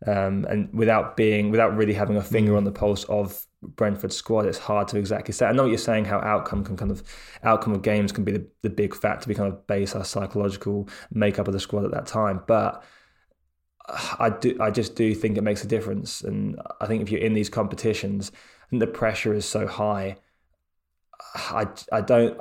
[0.07, 2.57] um, and without being without really having a finger mm.
[2.57, 5.47] on the pulse of Brentford squad, it's hard to exactly say.
[5.47, 6.07] I know what you're saying.
[6.07, 7.03] How outcome can kind of
[7.43, 9.29] outcome of games can be the, the big factor.
[9.29, 12.83] We kind of base our psychological makeup of the squad at that time, but
[13.89, 14.57] I do.
[14.61, 17.49] I just do think it makes a difference, and I think if you're in these
[17.49, 18.31] competitions,
[18.71, 20.17] and the pressure is so high.
[21.35, 22.41] I I don't.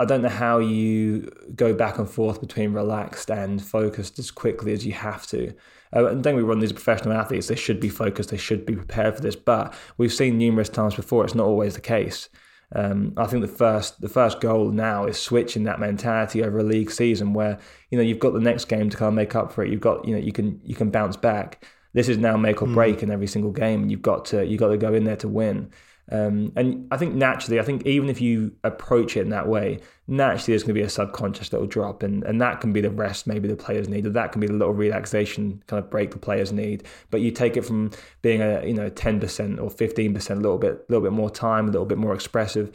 [0.00, 4.72] I don't know how you go back and forth between relaxed and focused as quickly
[4.72, 5.52] as you have to.
[5.94, 7.48] Uh, and don't we run these professional athletes?
[7.48, 8.30] They should be focused.
[8.30, 9.34] They should be prepared for this.
[9.34, 11.24] But we've seen numerous times before.
[11.24, 12.28] It's not always the case.
[12.74, 16.62] Um, I think the first the first goal now is switching that mentality over a
[16.62, 17.58] league season where
[17.90, 19.70] you know you've got the next game to kind of make up for it.
[19.70, 21.64] You've got you know you can you can bounce back.
[21.94, 22.74] This is now make or hmm.
[22.74, 23.04] break mm.
[23.04, 23.88] in every single game.
[23.88, 25.70] You've got to you've got to go in there to win.
[26.10, 29.80] Um, and I think naturally, I think even if you approach it in that way,
[30.06, 32.90] naturally there's going to be a subconscious little drop, and, and that can be the
[32.90, 36.10] rest maybe the players need, or that can be the little relaxation kind of break
[36.10, 36.84] the players need.
[37.10, 37.90] But you take it from
[38.22, 41.12] being a you know ten percent or fifteen percent, a little bit, a little bit
[41.12, 42.72] more time, a little bit more expressive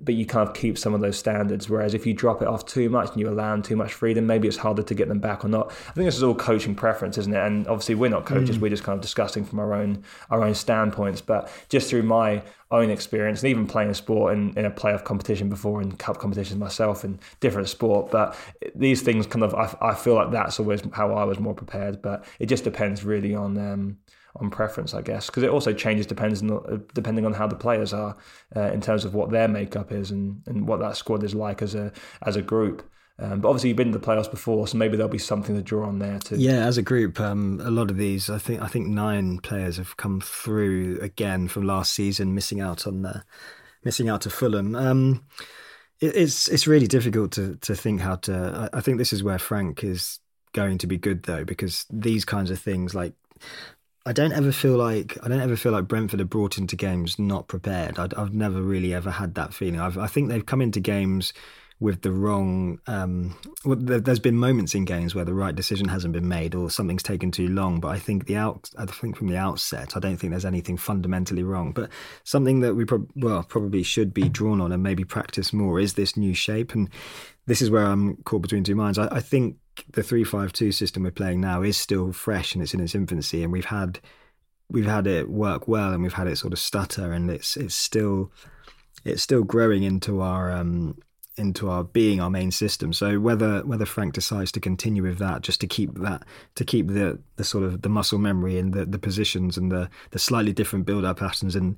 [0.00, 1.68] but you kind of keep some of those standards.
[1.68, 4.26] Whereas if you drop it off too much and you allow them too much freedom,
[4.26, 5.70] maybe it's harder to get them back or not.
[5.88, 7.44] I think this is all coaching preference, isn't it?
[7.44, 8.60] And obviously we're not coaches; mm.
[8.60, 11.20] we're just kind of discussing from our own our own standpoints.
[11.20, 15.04] But just through my own experience, and even playing a sport in, in a playoff
[15.04, 18.10] competition before, and cup competitions myself, in different sport.
[18.10, 18.36] But
[18.74, 22.02] these things kind of I, I feel like that's always how I was more prepared.
[22.02, 23.58] But it just depends really on.
[23.58, 23.98] Um,
[24.36, 27.92] on preference, I guess, because it also changes depending on, depending on how the players
[27.92, 28.16] are
[28.56, 31.62] uh, in terms of what their makeup is and, and what that squad is like
[31.62, 31.92] as a
[32.22, 32.88] as a group.
[33.18, 35.62] Um, but obviously, you've been to the playoffs before, so maybe there'll be something to
[35.62, 36.36] draw on there too.
[36.36, 39.76] Yeah, as a group, um, a lot of these, I think, I think nine players
[39.76, 43.22] have come through again from last season, missing out on the,
[43.84, 44.74] missing out to Fulham.
[44.74, 45.24] Um,
[46.00, 48.70] it, it's it's really difficult to to think how to.
[48.72, 50.18] I, I think this is where Frank is
[50.52, 53.14] going to be good though, because these kinds of things like
[54.04, 57.18] I don't ever feel like I don't ever feel like Brentford are brought into games
[57.18, 57.98] not prepared.
[57.98, 59.80] I, have never really ever had that feeling.
[59.80, 61.32] I've, i think they've come into games
[61.78, 62.78] with the wrong.
[62.86, 66.70] Um, well, there's been moments in games where the right decision hasn't been made or
[66.70, 67.80] something's taken too long.
[67.80, 70.76] But I think the out, I think from the outset, I don't think there's anything
[70.76, 71.72] fundamentally wrong.
[71.72, 71.90] But
[72.24, 75.94] something that we prob- well probably should be drawn on and maybe practice more is
[75.94, 76.72] this new shape.
[76.74, 76.88] And
[77.46, 78.98] this is where I'm caught between two minds.
[78.98, 79.56] I, I think
[79.92, 82.94] the three five two system we're playing now is still fresh and it's in its
[82.94, 84.00] infancy, and we've had
[84.70, 87.74] we've had it work well, and we've had it sort of stutter, and it's it's
[87.74, 88.32] still
[89.04, 90.96] it's still growing into our um,
[91.36, 92.92] into our being our main system.
[92.92, 96.88] So whether whether Frank decides to continue with that, just to keep that to keep
[96.88, 100.52] the the sort of the muscle memory and the the positions and the the slightly
[100.52, 101.76] different build up patterns and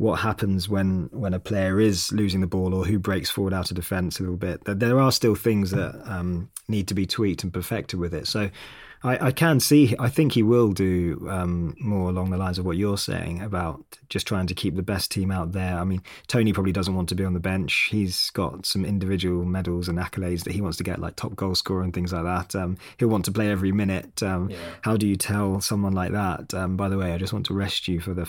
[0.00, 3.70] what happens when when a player is losing the ball or who breaks forward out
[3.70, 4.62] of defence a little bit.
[4.64, 8.26] There are still things that um, need to be tweaked and perfected with it.
[8.26, 8.48] So
[9.02, 9.94] I, I can see.
[9.98, 13.82] I think he will do um, more along the lines of what you're saying about
[14.10, 15.78] just trying to keep the best team out there.
[15.78, 17.88] I mean, Toney probably doesn't want to be on the bench.
[17.90, 21.54] He's got some individual medals and accolades that he wants to get, like top goal
[21.54, 22.54] scorer and things like that.
[22.54, 24.22] Um, he'll want to play every minute.
[24.22, 24.58] Um, yeah.
[24.82, 26.52] How do you tell someone like that?
[26.52, 28.28] Um, by the way, I just want to rest you for the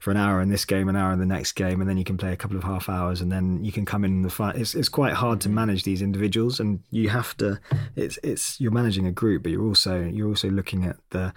[0.00, 2.04] for an hour in this game, an hour in the next game, and then you
[2.04, 4.56] can play a couple of half hours, and then you can come in the fight.
[4.56, 7.60] It's it's quite hard to manage these individuals, and you have to.
[7.94, 11.32] It's it's you're managing a group, but you're also you're also looking at the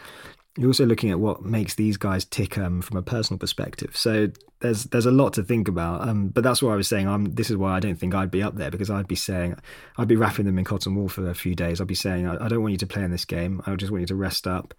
[0.58, 3.98] you're also looking at what makes these guys tick um, from a personal perspective.
[3.98, 6.08] So there's there's a lot to think about.
[6.08, 7.08] Um, but that's what I was saying.
[7.08, 9.56] I'm, this is why I don't think I'd be up there because I'd be saying
[9.98, 11.82] I'd be wrapping them in cotton wool for a few days.
[11.82, 13.62] I'd be saying I, I don't want you to play in this game.
[13.66, 14.76] I just want you to rest up,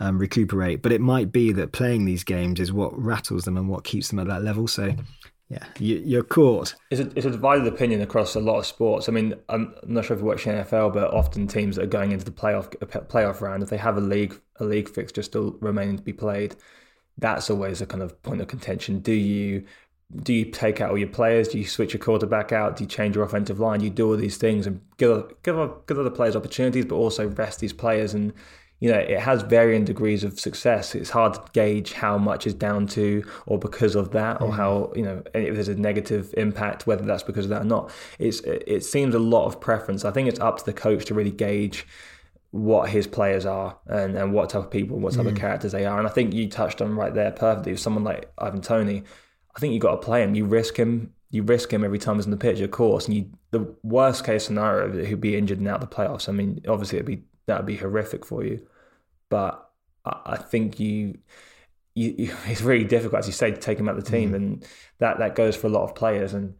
[0.00, 0.80] um, recuperate.
[0.80, 4.08] But it might be that playing these games is what rattles them and what keeps
[4.08, 4.66] them at that level.
[4.66, 4.94] So
[5.48, 6.74] yeah, you, are caught.
[6.90, 9.08] It's a, it's a divided opinion across a lot of sports.
[9.08, 12.12] I mean, I'm not sure if you watch NFL, but often teams that are going
[12.12, 12.68] into the playoff
[13.08, 16.54] playoff round, if they have a league a league fixture still remaining to be played,
[17.16, 19.00] that's always a kind of point of contention.
[19.00, 19.64] Do you
[20.22, 21.48] do you take out all your players?
[21.48, 22.76] Do you switch your quarterback out?
[22.76, 23.80] Do you change your offensive line?
[23.80, 25.56] Do you do all these things and give give
[25.86, 28.34] give other players opportunities, but also rest these players and
[28.80, 30.94] you know, it has varying degrees of success.
[30.94, 34.92] It's hard to gauge how much is down to or because of that, or how
[34.94, 37.90] you know if there's a negative impact, whether that's because of that or not.
[38.18, 40.04] It's it seems a lot of preference.
[40.04, 41.86] I think it's up to the coach to really gauge
[42.50, 45.32] what his players are and, and what type of people, what type mm.
[45.32, 45.98] of characters they are.
[45.98, 47.72] And I think you touched on right there perfectly.
[47.72, 49.02] With someone like Ivan Toney,
[49.54, 50.34] I think you got to play him.
[50.34, 51.12] You risk him.
[51.30, 53.06] You risk him every time he's in the pitch, of course.
[53.06, 56.26] And you, the worst case scenario, he'd be injured and out of the playoffs.
[56.26, 58.64] I mean, obviously, it'd be that would be horrific for you.
[59.28, 59.68] But
[60.04, 61.18] I, think you,
[61.94, 64.30] you, you, it's really difficult, as you say, to take him out of the team,
[64.30, 64.36] mm.
[64.36, 64.66] and
[64.98, 66.54] that that goes for a lot of players, and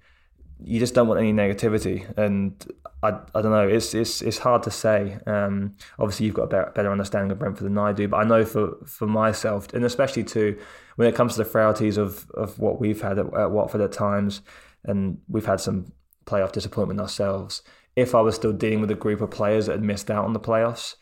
[0.61, 2.05] you just don't want any negativity.
[2.19, 2.67] And
[3.03, 5.19] I, I don't know, it's it's it's hard to say.
[5.27, 8.25] Um, obviously, you've got a better, better understanding of Brentford than I do, but I
[8.25, 10.59] know for for myself, and especially too
[10.97, 13.93] when it comes to the frailties of of what we've had at, at Watford at
[13.93, 14.43] times,
[14.85, 15.93] and we've had some
[16.29, 17.63] playoff disappointment ourselves.
[17.97, 20.33] If I was still dealing with a group of players that had missed out on
[20.33, 20.95] the playoffs,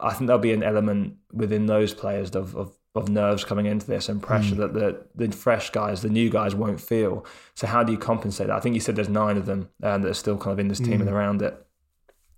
[0.00, 3.86] I think there'll be an element within those players of, of, of nerves coming into
[3.86, 4.58] this and pressure mm.
[4.58, 7.24] that the, the fresh guys, the new guys won't feel.
[7.54, 8.56] So how do you compensate that?
[8.56, 10.68] I think you said there's nine of them um, that are still kind of in
[10.68, 11.00] this team mm.
[11.00, 11.66] and around it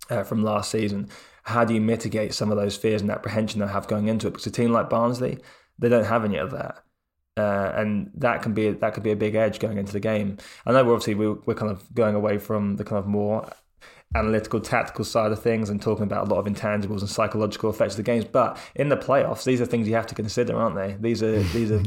[0.09, 1.09] uh, from last season.
[1.43, 4.31] How do you mitigate some of those fears and apprehension they have going into it?
[4.31, 5.39] Because a team like Barnsley,
[5.77, 6.83] they don't have any of that.
[7.39, 10.37] Uh, and that can be that could be a big edge going into the game.
[10.65, 13.49] I know we're obviously we're, we're kind of going away from the kind of more
[14.15, 17.93] analytical, tactical side of things and talking about a lot of intangibles and psychological effects
[17.93, 18.25] of the games.
[18.25, 20.97] But in the playoffs, these are things you have to consider, aren't they?
[20.99, 21.81] These are these are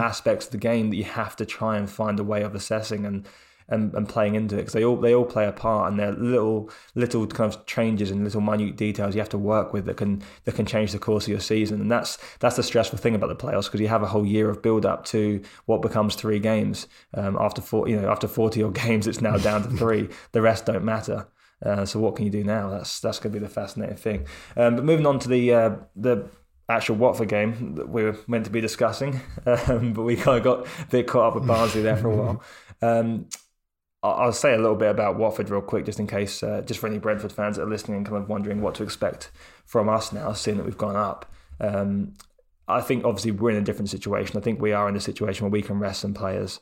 [0.00, 3.04] aspects of the game that you have to try and find a way of assessing
[3.06, 3.26] and
[3.72, 6.12] and, and playing into it because they all they all play a part and they're
[6.12, 9.96] little little kind of changes and little minute details you have to work with that
[9.96, 13.14] can that can change the course of your season and that's that's the stressful thing
[13.14, 16.14] about the playoffs because you have a whole year of build up to what becomes
[16.14, 19.68] three games um, after four you know after 40 odd games it's now down to
[19.76, 21.26] three the rest don't matter
[21.64, 22.70] uh, so what can you do now?
[22.70, 24.26] That's that's going to be the fascinating thing.
[24.56, 26.28] Um, but moving on to the uh, the
[26.68, 30.44] actual Watford game that we were meant to be discussing, um, but we kind of
[30.44, 32.42] got a bit caught up with Barnsley there for a while.
[32.80, 33.26] Um,
[34.02, 36.88] I'll say a little bit about Watford real quick, just in case, uh, just for
[36.88, 39.30] any Brentford fans that are listening and kind of wondering what to expect
[39.64, 41.32] from us now, seeing that we've gone up.
[41.60, 42.14] Um,
[42.66, 44.36] I think obviously we're in a different situation.
[44.36, 46.60] I think we are in a situation where we can rest some players.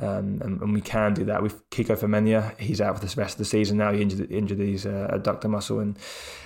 [0.00, 2.56] Um, and, and, we can do that with Kiko Femenia.
[2.60, 3.92] He's out for the rest of the season now.
[3.92, 5.98] He injured, injured his uh, adductor muscle and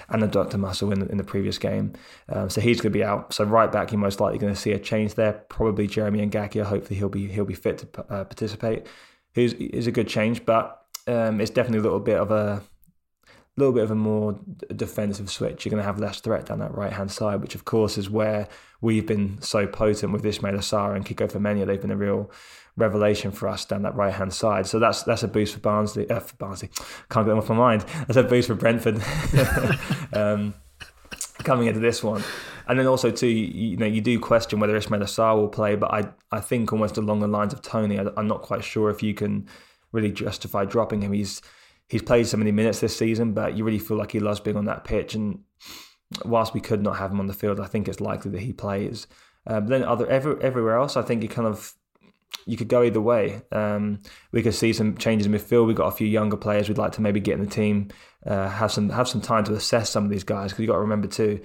[0.09, 1.93] and adductor muscle in, in the previous game,
[2.31, 3.35] um, so he's going to be out.
[3.35, 5.35] So right back, you're most likely going to see a change there.
[5.51, 6.65] Probably Jeremy Ngakia.
[6.65, 8.87] Hopefully he'll be he'll be fit to uh, participate.
[9.35, 12.63] Who's is a good change, but um, it's definitely a little bit of a
[13.57, 14.39] little bit of a more
[14.75, 15.65] defensive switch.
[15.65, 18.09] You're going to have less threat down that right hand side, which of course is
[18.09, 18.49] where
[18.81, 21.67] we've been so potent with Ismaila Sarr and Kiko Femenia.
[21.67, 22.31] They've been a real
[22.77, 24.67] revelation for us down that right hand side.
[24.67, 26.09] So that's that's a boost for Barnsley.
[26.09, 26.71] Uh, for Barnsley,
[27.11, 27.85] can't get them off my mind.
[28.07, 29.03] That's a boost for Brentford
[30.13, 30.55] um,
[31.45, 32.23] coming into this one.
[32.67, 35.93] And then also too, you, know, you do question whether Ismaila Sarr will play, but
[35.93, 39.03] I I think almost along the lines of Toney, I, I'm not quite sure if
[39.03, 39.49] you can
[39.93, 41.13] really justify dropping him.
[41.13, 41.43] He's
[41.89, 44.57] he's played so many minutes this season, but you really feel like he loves being
[44.57, 45.15] on that pitch.
[45.15, 45.41] And
[46.25, 48.53] whilst we could not have him on the field, I think it's likely that he
[48.53, 49.07] plays.
[49.47, 51.75] Uh, but then other every, everywhere else, I think you kind of
[52.47, 53.43] you could go either way.
[53.53, 54.01] Um,
[54.33, 55.67] we could see some changes in midfield.
[55.67, 57.89] We've got a few younger players we'd like to maybe get in the team,
[58.27, 60.51] uh, have some have some time to assess some of these guys.
[60.51, 61.41] Because you've got to remember too,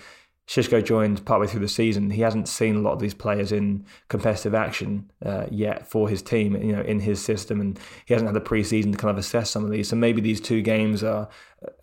[0.48, 2.10] Xisco joined partway through the season.
[2.12, 6.22] He hasn't seen a lot of these players in competitive action uh, yet for his
[6.22, 9.18] team, you know, in his system, and he hasn't had the preseason to kind of
[9.18, 9.90] assess some of these.
[9.90, 11.28] So maybe these two games are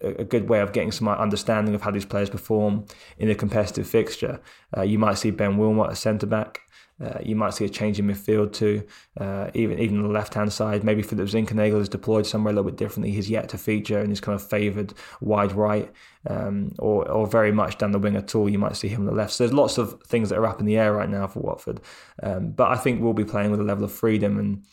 [0.01, 2.87] a good way of getting some understanding of how these players perform
[3.19, 4.41] in a competitive fixture.
[4.77, 6.61] Uh, you might see Ben Wilmot at centre back.
[7.03, 8.87] Uh, you might see a change in midfield too,
[9.19, 10.85] uh, even even on the left hand side.
[10.85, 13.11] Maybe Philip Zinckernagel is deployed somewhere a little bit differently.
[13.11, 15.91] He's yet to feature and is kind of favoured wide right,
[16.29, 18.49] um, or or very much down the wing at all.
[18.49, 19.33] You might see him on the left.
[19.33, 21.81] So there's lots of things that are up in the air right now for Watford,
[22.23, 24.39] um, but I think we'll be playing with a level of freedom.
[24.39, 24.65] And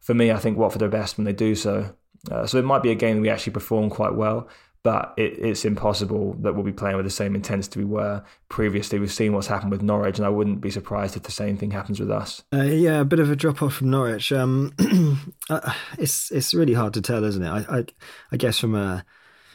[0.00, 1.94] for me, I think Watford are best when they do so.
[2.28, 4.48] Uh, so it might be a game that we actually perform quite well
[4.82, 8.98] but it, it's impossible that we'll be playing with the same intensity we were previously.
[8.98, 11.70] We've seen what's happened with Norwich, and I wouldn't be surprised if the same thing
[11.70, 12.42] happens with us.
[12.52, 14.32] Uh, yeah, a bit of a drop off from Norwich.
[14.32, 14.72] Um,
[15.50, 17.48] uh, it's it's really hard to tell, isn't it?
[17.48, 17.84] I, I,
[18.32, 19.04] I guess from a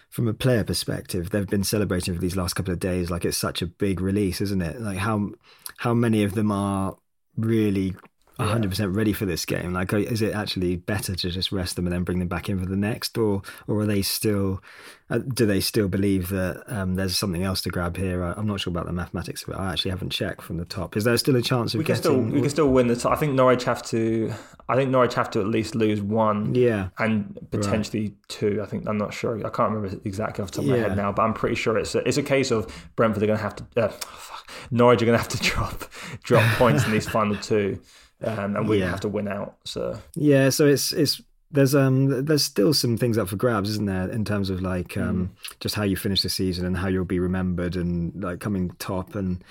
[0.10, 3.38] from a player perspective, they've been celebrating for these last couple of days like it's
[3.38, 4.80] such a big release, isn't it?
[4.80, 5.32] Like how
[5.78, 6.96] how many of them are
[7.36, 7.96] really
[8.40, 9.74] 100% ready for this game?
[9.74, 12.60] Like, is it actually better to just rest them and then bring them back in
[12.60, 14.62] for the next, or or are they still?
[15.10, 18.24] Uh, do they still believe that um, there's something else to grab here?
[18.24, 19.58] I, am not sure about the mathematics of it.
[19.58, 20.98] I actually haven't checked from the top.
[20.98, 22.96] Is there still a chance of we can getting, still we can still win the
[22.96, 23.12] top?
[23.12, 24.34] I think Norwich have to.
[24.68, 26.56] I think Norwich have to at least lose one.
[26.56, 28.30] Yeah, and potentially right.
[28.30, 28.62] two.
[28.64, 29.38] I think I'm not sure.
[29.46, 31.78] I can't remember exactly off the top of my head now, but I'm pretty sure
[31.78, 33.66] it's a, it's a case of Brentford are going to have to.
[33.78, 33.92] Uh,
[34.72, 35.84] Norwich are going to have to drop
[36.24, 37.80] drop points in these final two
[38.24, 38.90] um, and we yeah.
[38.90, 39.58] have to win out.
[39.66, 41.22] So yeah, so it's it's
[41.54, 44.98] there's um there's still some things up for grabs, isn't there, in terms of like
[44.98, 45.58] um mm.
[45.60, 49.14] just how you finish the season and how you'll be remembered and like coming top
[49.14, 49.44] and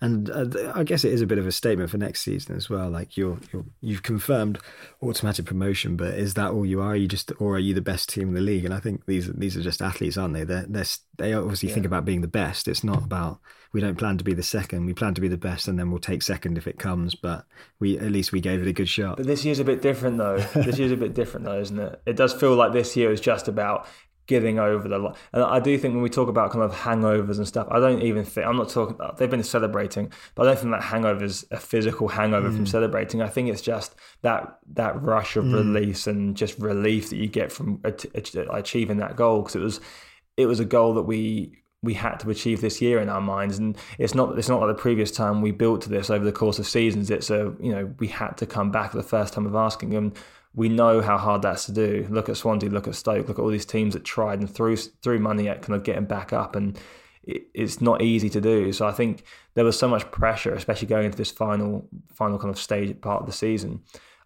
[0.00, 2.70] and uh, I guess it is a bit of a statement for next season as
[2.70, 2.88] well.
[2.88, 4.58] Like you're you're you've confirmed
[5.02, 6.90] automatic promotion, but is that all you are?
[6.90, 8.64] are you just or are you the best team in the league?
[8.64, 10.44] And I think these these are just athletes, aren't they?
[10.44, 10.84] They're, they're
[11.18, 11.74] they obviously yeah.
[11.74, 12.68] think about being the best.
[12.68, 13.38] It's not about
[13.72, 14.86] we don't plan to be the second.
[14.86, 17.14] We plan to be the best, and then we'll take second if it comes.
[17.14, 17.46] But
[17.78, 19.16] we at least we gave it a good shot.
[19.16, 20.38] But this year's a bit different, though.
[20.54, 22.02] this year's a bit different, though, isn't it?
[22.06, 23.86] It does feel like this year is just about
[24.30, 25.14] getting over the line.
[25.32, 28.00] And I do think when we talk about kind of hangovers and stuff, I don't
[28.02, 28.94] even think I'm not talking.
[28.94, 32.54] About, they've been celebrating, but I don't think that hangover is a physical hangover mm.
[32.54, 33.22] from celebrating.
[33.22, 35.54] I think it's just that that rush of mm.
[35.54, 39.80] release and just relief that you get from achieving that goal because it was
[40.36, 43.58] it was a goal that we we had to achieve this year in our minds.
[43.58, 46.32] And it's not it's not like the previous time we built to this over the
[46.32, 47.10] course of seasons.
[47.10, 50.16] It's a you know we had to come back the first time of asking and
[50.54, 52.06] we know how hard that's to do.
[52.10, 54.76] Look at Swansea, look at Stoke, look at all these teams that tried and threw
[54.76, 56.78] threw money at kind of getting back up, and
[57.22, 58.72] it, it's not easy to do.
[58.72, 59.24] So I think
[59.54, 63.20] there was so much pressure, especially going into this final final kind of stage part
[63.20, 63.80] of the season.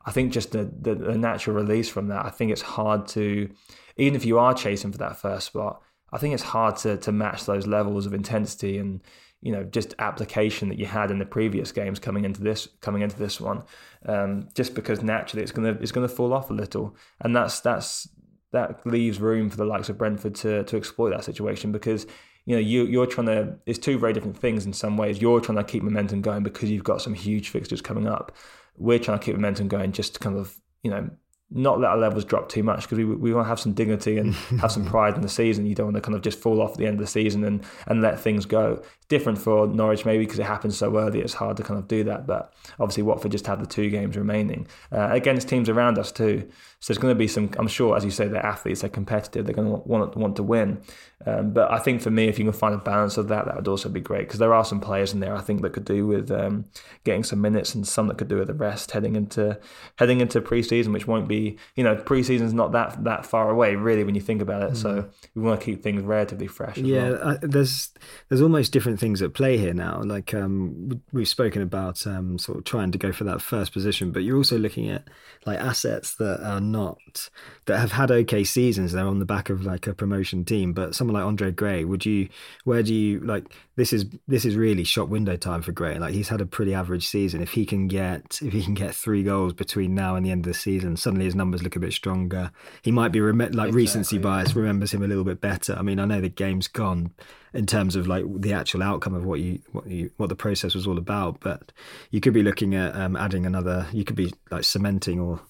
[0.07, 2.27] I think just the, the, the natural release from that.
[2.27, 3.49] I think it's hard to,
[3.97, 5.81] even if you are chasing for that first spot,
[6.13, 9.03] I think it's hard to to match those levels of intensity and
[9.41, 13.03] you know just application that you had in the previous games coming into this coming
[13.03, 13.63] into this one
[14.07, 16.97] um, just because naturally it's gonna it's gonna fall off a little.
[17.21, 18.09] And that's that's
[18.53, 22.07] that leaves room for the likes of Brentford to to exploit that situation because
[22.47, 25.21] you know you you're trying to it's two very different things in some ways.
[25.21, 28.33] You're trying to keep momentum going because you've got some huge fixtures coming up.
[28.77, 31.11] We're trying to keep momentum going just to kind of you know
[31.55, 34.19] not let our levels drop too much because we, we want to have some dignity
[34.19, 35.67] and have some pride in the season.
[35.67, 37.45] You don't want to kind of just fall off at the end of the season
[37.45, 38.83] and, and let things go.
[38.97, 41.21] It's different for Norwich maybe because it happens so early.
[41.21, 42.27] It's hard to kind of do that.
[42.27, 46.49] But obviously Watford just had the two games remaining uh, against teams around us too.
[46.85, 47.51] So there's going to be some.
[47.59, 48.83] I'm sure, as you say, they're athletes.
[48.83, 49.47] They're competitive.
[49.47, 50.83] They're going to want want to win.
[51.25, 53.57] Um, but I think for me, if you can find a balance of that, that
[53.57, 55.87] would also be great because there are some players in there I think that could
[55.87, 56.67] do with um,
[57.05, 59.59] getting some minutes and some that could do with the rest heading into
[59.97, 61.44] heading into preseason, which won't be
[61.77, 64.73] you know preseason's not that that far away really when you think about it.
[64.73, 64.77] Mm.
[64.77, 66.77] So we want to keep things relatively fresh.
[66.77, 67.29] Yeah, well.
[67.29, 67.91] I, there's
[68.29, 70.03] there's almost different things at play here now.
[70.03, 74.13] Like um, we've spoken about um, sort of trying to go for that first position,
[74.13, 75.09] but you're also looking at
[75.47, 77.31] like assets that are not
[77.67, 78.93] that have had okay seasons.
[78.93, 82.05] They're on the back of like a promotion team, but someone like Andre Gray, would
[82.07, 82.29] you?
[82.65, 83.45] Where do you like?
[83.77, 85.99] This is this is really shop window time for Gray.
[85.99, 87.43] Like he's had a pretty average season.
[87.43, 90.47] If he can get if he can get three goals between now and the end
[90.47, 92.53] of the season, suddenly his numbers look a bit stronger.
[92.83, 93.73] He might be rem- like exactly.
[93.73, 95.75] recency bias remembers him a little bit better.
[95.77, 97.13] I mean, I know the game's gone
[97.53, 100.75] in terms of like the actual outcome of what you what you what the process
[100.75, 101.73] was all about, but
[102.11, 103.89] you could be looking at um, adding another.
[103.93, 105.41] You could be like cementing or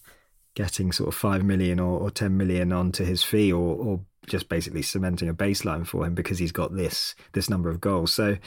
[0.55, 4.49] getting sort of five million or, or ten million onto his fee, or, or just
[4.49, 8.13] basically cementing a baseline for him because he's got this this number of goals.
[8.13, 8.39] So.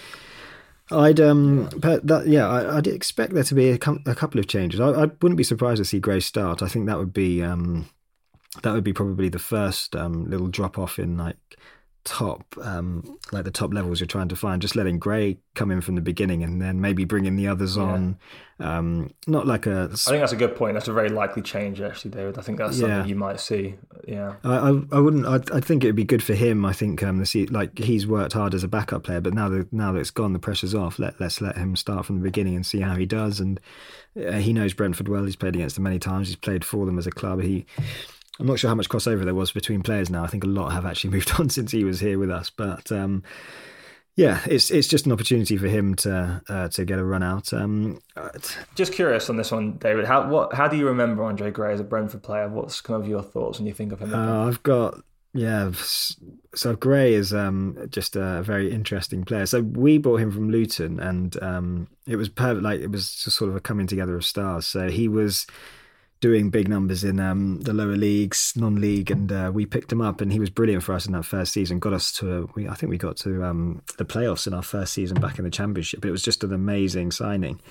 [0.90, 4.40] I'd um, but that yeah, I, would expect there to be a, com- a couple
[4.40, 4.80] of changes.
[4.80, 6.62] I, I, wouldn't be surprised to see Gray start.
[6.62, 7.90] I think that would be um,
[8.64, 11.58] that would be probably the first um, little drop off in like
[12.08, 15.82] top um, like the top levels you're trying to find just letting gray come in
[15.82, 17.84] from the beginning and then maybe bringing the others yeah.
[17.84, 18.20] on.
[18.60, 20.74] Um, not like a i think that's a good point.
[20.74, 22.40] That's a very likely change actually david.
[22.40, 23.76] I think that's something you might see.
[24.08, 24.36] Yeah.
[24.44, 27.04] I i, I wouldn't I, I think it would be good for him i think
[27.04, 30.00] um the like he's worked hard as a backup player but now that now that
[30.00, 31.00] it's gone the pressure's off.
[31.00, 33.40] Let, let's let him start from the beginning and see how he does.
[33.40, 33.60] And
[34.16, 35.26] uh, he knows brentford well.
[35.26, 36.28] He's played against them many times.
[36.28, 37.42] He's played for them as a club.
[37.42, 37.66] He
[38.40, 40.24] I'm not sure how much crossover there was between players now.
[40.24, 42.50] I think a lot have actually moved on since he was here with us.
[42.50, 43.24] But um,
[44.16, 47.54] yeah, it's it's just an opportunity for him to uh, to get a run out.
[47.54, 48.00] Um,
[48.76, 50.06] just curious on this one, David.
[50.06, 52.48] How what how do you remember Andre Gray as a Brentford player?
[52.50, 54.14] What's kind of your thoughts when you think of him?
[54.14, 55.02] Uh, I've got
[55.34, 55.72] yeah.
[56.56, 59.46] So Gray is um, just a very interesting player.
[59.46, 62.64] So we bought him from Luton, and um, it was perfect.
[62.64, 64.66] Like it was just sort of a coming together of stars.
[64.66, 65.46] So he was
[66.20, 70.22] doing big numbers in um, the lower leagues, non-league, and uh, we picked him up,
[70.22, 71.80] and he was brilliant for us in that first season.
[71.80, 74.94] Got us to, we, I think we got to um, the playoffs in our first
[74.94, 76.06] season back in the championship.
[76.06, 77.62] It was just an amazing signing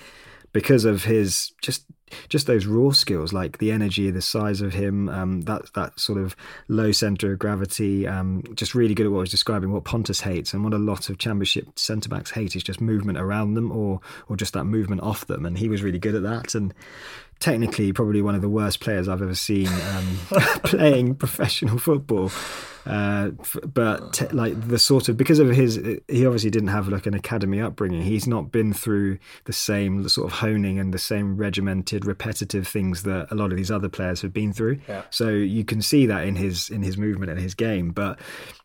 [0.53, 1.85] because of his just
[2.29, 6.19] just those raw skills, like the energy, the size of him, um, that that sort
[6.19, 6.35] of
[6.67, 9.71] low center of gravity, um, just really good at what I was describing.
[9.71, 13.17] What Pontus hates and what a lot of Championship centre backs hate is just movement
[13.17, 13.99] around them or
[14.29, 16.55] or just that movement off them, and he was really good at that.
[16.55, 16.73] And
[17.39, 20.17] technically probably one of the worst players I've ever seen um,
[20.63, 22.31] playing professional football.
[22.85, 23.31] Uh,
[23.65, 25.75] but te- like the sort of because of his,
[26.07, 28.01] he obviously didn't have like an academy upbringing.
[28.01, 32.67] He's not been through the same the sort of honing and the same regimented, repetitive
[32.67, 34.79] things that a lot of these other players have been through.
[34.87, 35.03] Yeah.
[35.09, 37.91] So you can see that in his in his movement and his game.
[37.91, 38.19] But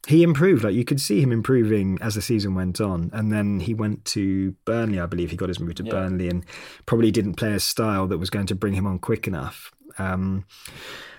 [0.07, 0.65] he improved.
[0.65, 3.11] Like you could see him improving as the season went on.
[3.13, 5.31] And then he went to Burnley, I believe.
[5.31, 5.91] He got his move to yeah.
[5.91, 6.45] Burnley and
[6.87, 9.71] probably didn't play a style that was going to bring him on quick enough.
[9.99, 10.45] Um,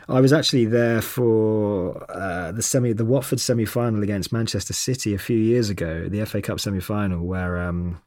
[0.09, 5.13] I was actually there for uh, the semi, the Watford semi final against Manchester City
[5.13, 8.01] a few years ago, the FA Cup semi final, where um,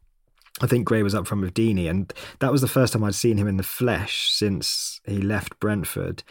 [0.61, 3.15] I think Gray was up front with Deeney, and that was the first time I'd
[3.15, 6.23] seen him in the flesh since he left Brentford.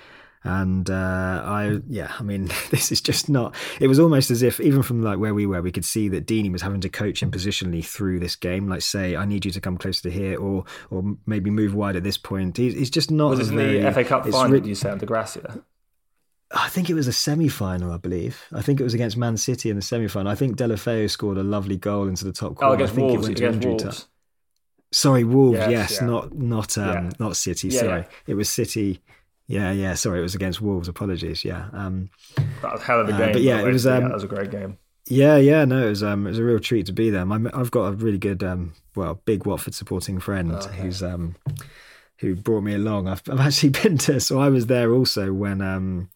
[0.44, 3.56] And uh, I, yeah, I mean, this is just not.
[3.80, 6.28] It was almost as if, even from like where we were, we could see that
[6.28, 8.68] Deeney was having to coach him positionally through this game.
[8.68, 11.96] Like, say, I need you to come closer to here, or or maybe move wide
[11.96, 12.58] at this point.
[12.58, 13.32] He's, he's just not.
[13.32, 14.60] Was this the FA Cup final?
[14.60, 15.64] Re- you say under Gracia?
[16.52, 18.44] I think it was a semi final, I believe.
[18.54, 20.32] I think it was against Man City in the semi final.
[20.32, 22.72] I think Deulofeu scored a lovely goal into the top corner.
[22.72, 23.28] Oh, against I think Wolves.
[23.28, 24.08] against Wolves.
[24.96, 25.58] Sorry, Wolves.
[25.60, 26.08] Yes, Yes, yeah.
[26.08, 27.10] not not um, Yeah.
[27.20, 27.68] not City.
[27.68, 29.02] Yeah, sorry, it was City.
[29.48, 29.94] Yeah, yeah.
[29.94, 30.88] Sorry, it was against Wolves.
[30.88, 31.44] Apologies.
[31.44, 32.10] Yeah, um,
[32.62, 33.32] That was hell of a Uh, game.
[33.34, 34.78] but yeah, it was, um, that was a great game.
[35.08, 35.66] yeah, yeah.
[35.66, 37.26] No, it was um, it was a real treat to be there.
[37.26, 41.36] My, I've got a really good, um, well, big Watford supporting friend who's um,
[42.20, 43.08] who brought me along.
[43.10, 46.10] I've, I've actually been to, so I was there also when um,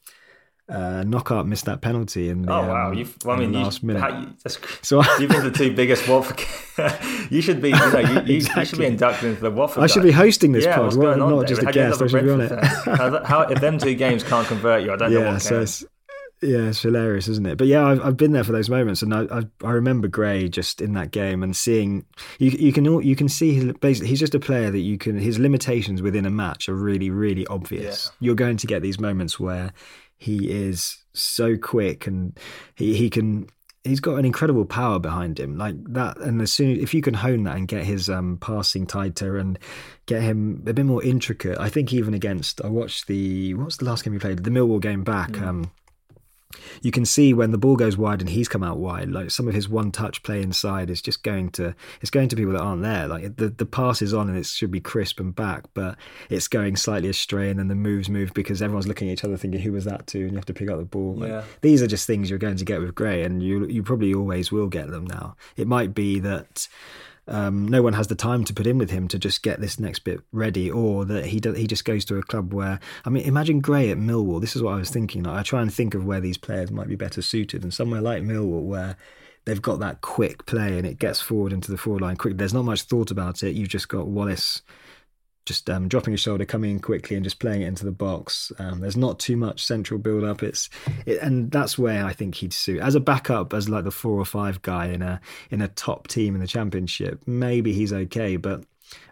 [0.69, 2.87] uh, Knockaert missed that penalty in the, Oh wow!
[2.89, 4.01] um, You've, well, I mean, you, last minute.
[4.01, 6.39] how- that's, So you've been the two biggest Watford.
[7.31, 9.83] you should be, you know, you, you, you should be inducted into the Watford.
[9.83, 11.71] I should be hosting this yeah, pod, what's well, going on not just a How
[11.71, 12.01] guest.
[12.01, 12.51] I should be on it.
[12.51, 12.95] up a Brentford fan?
[12.97, 15.49] How, how, if them two games can't convert you, I don't know yeah, what so
[15.55, 15.61] can.
[15.63, 15.85] it's,
[16.41, 17.57] yeah, it's hilarious, isn't it?
[17.57, 20.47] But yeah, I've, I've been there for those moments, and I, I I remember Gray
[20.47, 22.05] just in that game and seeing
[22.37, 24.97] you you can all- you can see his, basically he's just a player that you
[24.97, 28.09] can his limitations within a match are really really obvious.
[28.21, 29.73] You're going to get these moments where
[30.19, 32.37] he is so quick and
[32.75, 33.47] he he can.
[33.85, 36.17] He's got an incredible power behind him, like that.
[36.17, 39.37] And as soon as if you can hone that and get his um, passing tighter
[39.37, 39.57] and
[40.05, 43.85] get him a bit more intricate, I think even against I watched the what's the
[43.85, 45.41] last game he played, the Millwall game back.
[45.41, 45.71] Um,
[46.81, 49.47] you can see when the ball goes wide and he's come out wide, like some
[49.47, 52.61] of his one touch play inside is just going to it's going to people that
[52.61, 53.07] aren't there.
[53.07, 55.95] Like the, the pass is on and it should be crisp and back, but
[56.29, 59.37] it's going slightly astray and then the moves move because everyone's looking at each other
[59.37, 61.15] thinking who was that to and you have to pick up the ball.
[61.15, 61.43] Like, Yeah.
[61.61, 64.51] these are just things you're going to get with Gray and you you probably always
[64.51, 65.35] will get them now.
[65.55, 66.67] It might be that
[67.29, 69.79] um, no one has the time to put in with him to just get this
[69.79, 73.09] next bit ready, or that he do, he just goes to a club where I
[73.09, 74.41] mean, imagine Gray at Millwall.
[74.41, 75.23] This is what I was thinking.
[75.23, 78.01] Like, I try and think of where these players might be better suited, and somewhere
[78.01, 78.97] like Millwall where
[79.45, 82.37] they've got that quick play and it gets forward into the forward line quick.
[82.37, 83.55] There's not much thought about it.
[83.55, 84.61] You've just got Wallace
[85.49, 88.51] just um, dropping his shoulder, coming in quickly, and just playing it into the box.
[88.59, 90.41] Um, there's not too much central build up.
[90.43, 90.69] It's
[91.05, 94.13] it, and that's where I think he'd suit as a backup, as like the four
[94.17, 95.19] or five guy in a
[95.51, 97.21] in a top team in the championship.
[97.25, 98.63] Maybe he's okay, but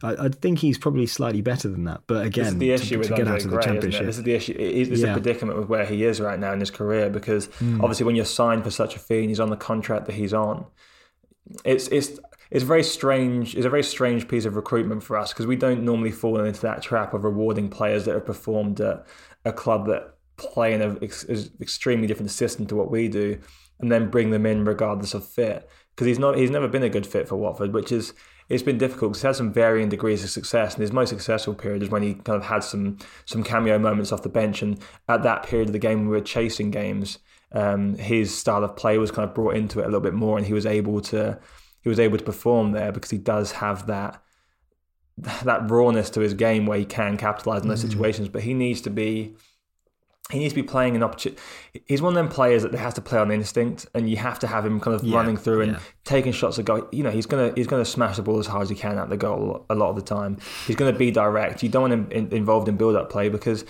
[0.03, 2.01] I, I think he's probably slightly better than that.
[2.07, 3.59] But This again, is the issue to, with to get Andre out of the Gray,
[3.59, 4.53] isn't championship, This is the issue.
[4.53, 5.09] It is Yeah.
[5.09, 7.47] a predicament with where he is right now in his career because
[7.81, 10.33] obviously when you're signed for such a fee and he's on the contract that he's
[10.33, 10.65] on,
[11.65, 12.19] it's it's
[12.49, 13.55] it's very strange.
[13.55, 16.61] It's a very strange piece of recruitment for us because we don't normally fall into
[16.61, 19.05] that trap of rewarding players that have performed at
[19.45, 21.25] a club that play in an ex-
[21.59, 23.39] extremely different system to what we do,
[23.79, 25.69] and then bring them in regardless of fit.
[25.95, 28.13] Because he's not, he's never been a good fit for Watford, which is
[28.49, 30.75] it's been difficult because he's had some varying degrees of success.
[30.75, 34.11] And his most successful period is when he kind of had some some cameo moments
[34.11, 34.79] off the bench, and
[35.09, 37.19] at that period of the game, we were chasing games.
[37.51, 40.37] Um, his style of play was kind of brought into it a little bit more,
[40.37, 41.39] and he was able to
[41.81, 44.21] he was able to perform there because he does have that
[45.43, 47.89] that rawness to his game where he can capitalize on those Mm.
[47.89, 48.29] situations.
[48.29, 49.35] But he needs to be
[50.29, 51.41] he needs to be playing an opportunity.
[51.85, 54.47] He's one of them players that has to play on instinct, and you have to
[54.47, 55.79] have him kind of Yeah, running through and yeah.
[56.03, 56.85] taking shots at goal.
[56.91, 59.07] You know, he's gonna he's gonna smash the ball as hard as he can at
[59.09, 60.37] the goal a lot, a lot of the time.
[60.67, 61.63] He's gonna be direct.
[61.63, 63.63] You don't want him in, involved in build up play because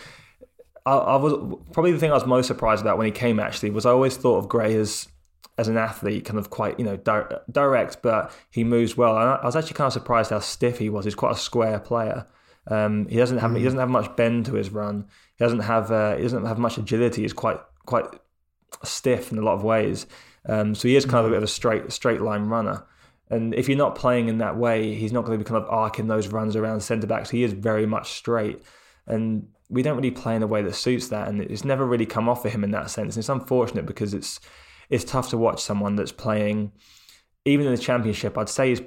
[0.86, 1.34] I, I was
[1.74, 3.40] probably the thing I was most surprised about when he came.
[3.40, 5.08] Actually, was I always thought of Gray as
[5.58, 9.18] as an athlete, kind of quite you know di- direct, but he moves well.
[9.18, 11.06] And I, was actually kind of surprised how stiff he was.
[11.06, 12.28] He's quite a square player.
[12.68, 15.08] Um, he doesn't have he doesn't have much bend to his run.
[15.38, 17.24] He doesn't have uh, he doesn't have much agility.
[17.24, 18.06] He's quite quite
[18.84, 20.06] stiff in a lot of ways.
[20.48, 22.86] Um, so he is kind of a bit of a straight straight line runner.
[23.30, 25.70] And if you're not playing in that way, he's not going to be kind of
[25.70, 27.30] arcing those runs around centre backs.
[27.30, 28.62] He is very much straight,
[29.06, 31.28] and we don't really play in a way that suits that.
[31.28, 33.16] And it's never really come off for him in that sense.
[33.16, 34.40] And it's unfortunate because it's
[34.90, 36.72] it's tough to watch someone that's playing
[37.48, 38.82] even in the championship, I'd say is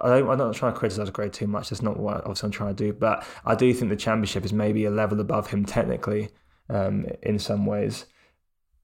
[0.00, 1.70] I I'm not trying to criticize Gray too much.
[1.70, 2.92] That's not what obviously I'm trying to do.
[2.92, 6.28] But I do think the championship is maybe a level above him technically
[6.68, 8.04] um, in some ways.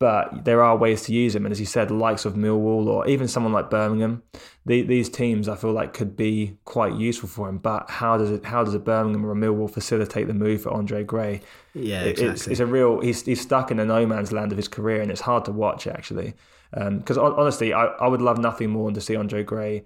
[0.00, 2.86] But there are ways to use him, and as you said, the likes of Millwall
[2.86, 4.22] or even someone like Birmingham,
[4.64, 7.58] the, these teams I feel like could be quite useful for him.
[7.58, 8.46] But how does it?
[8.46, 11.42] How does a Birmingham or a Millwall facilitate the move for Andre Gray?
[11.74, 12.32] yeah, exactly.
[12.32, 13.00] It's, it's a real.
[13.00, 15.52] He's he's stuck in the no man's land of his career, and it's hard to
[15.52, 16.32] watch actually.
[16.72, 19.84] Because honestly, I, I would love nothing more than to see Andre Gray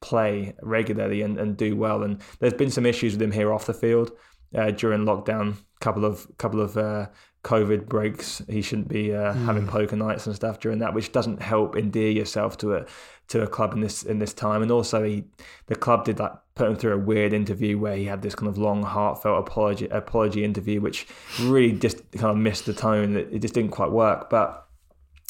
[0.00, 2.02] play regularly and, and do well.
[2.02, 4.12] And there's been some issues with him here off the field
[4.54, 5.56] uh, during lockdown.
[5.80, 7.06] Couple of couple of uh,
[7.44, 8.42] COVID breaks.
[8.48, 12.10] He shouldn't be uh, having poker nights and stuff during that, which doesn't help endear
[12.10, 12.86] yourself to a
[13.28, 14.62] to a club in this in this time.
[14.62, 15.24] And also, he
[15.66, 18.48] the club did like put him through a weird interview where he had this kind
[18.48, 21.06] of long, heartfelt apology apology interview, which
[21.42, 23.16] really just kind of missed the tone.
[23.16, 24.66] It, it just didn't quite work, but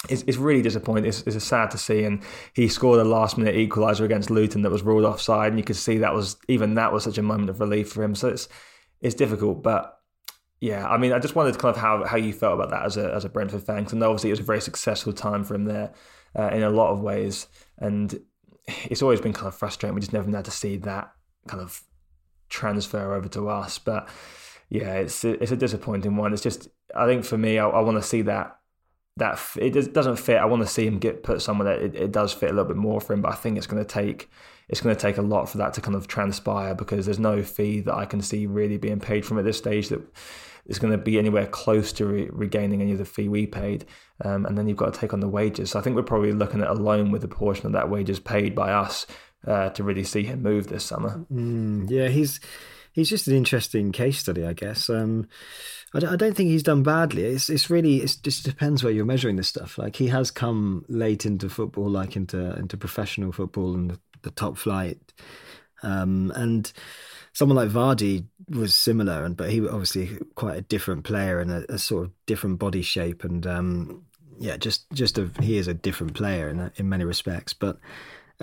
[0.09, 1.07] it's, it's really disappointing.
[1.07, 2.05] It's, it's sad to see.
[2.05, 5.49] And he scored a last minute equaliser against Luton that was ruled offside.
[5.49, 8.05] And you could see that was even that was such a moment of relief for
[8.05, 8.15] him.
[8.15, 8.49] So it's
[9.01, 9.63] it's difficult.
[9.63, 9.99] But
[10.61, 12.97] yeah, I mean, I just wondered kind of how, how you felt about that as
[12.97, 13.85] a as a Brentford fan.
[13.85, 15.93] Because obviously it was a very successful time for him there
[16.39, 17.47] uh, in a lot of ways,
[17.79, 18.19] and
[18.67, 19.95] it's always been kind of frustrating.
[19.95, 21.13] We just never had to see that
[21.47, 21.83] kind of
[22.49, 23.79] transfer over to us.
[23.79, 24.09] But
[24.69, 26.33] yeah, it's it's a disappointing one.
[26.33, 28.57] It's just I think for me, I, I want to see that
[29.17, 30.39] that it doesn't fit.
[30.39, 32.69] I want to see him get put somewhere that it, it does fit a little
[32.69, 33.23] bit more for him.
[33.23, 34.29] But I think it's going to take
[34.69, 37.43] it's going to take a lot for that to kind of transpire because there's no
[37.43, 40.01] fee that I can see really being paid from at this stage that
[40.67, 43.85] is going to be anywhere close to re- regaining any of the fee we paid.
[44.25, 45.71] Um, and then you've got to take on the wages.
[45.71, 48.19] So I think we're probably looking at a loan with a portion of that wages
[48.19, 49.07] paid by us
[49.47, 51.25] uh, to really see him move this summer.
[51.31, 52.41] Mm, yeah, he's
[52.95, 54.89] he's just an interesting case study, I guess.
[54.89, 55.29] Um,
[55.93, 57.25] I, don't, I don't think he's done badly.
[57.25, 59.77] It's it's really it just depends where you're measuring this stuff.
[59.77, 64.31] Like he has come late into football, like into into professional football and the, the
[64.31, 64.99] top flight,
[65.83, 66.73] um, and
[67.33, 71.51] someone like Vardy was similar, and but he was obviously quite a different player and
[71.51, 74.05] a, a sort of different body shape, and um,
[74.39, 77.79] yeah, just just a, he is a different player in in many respects, but.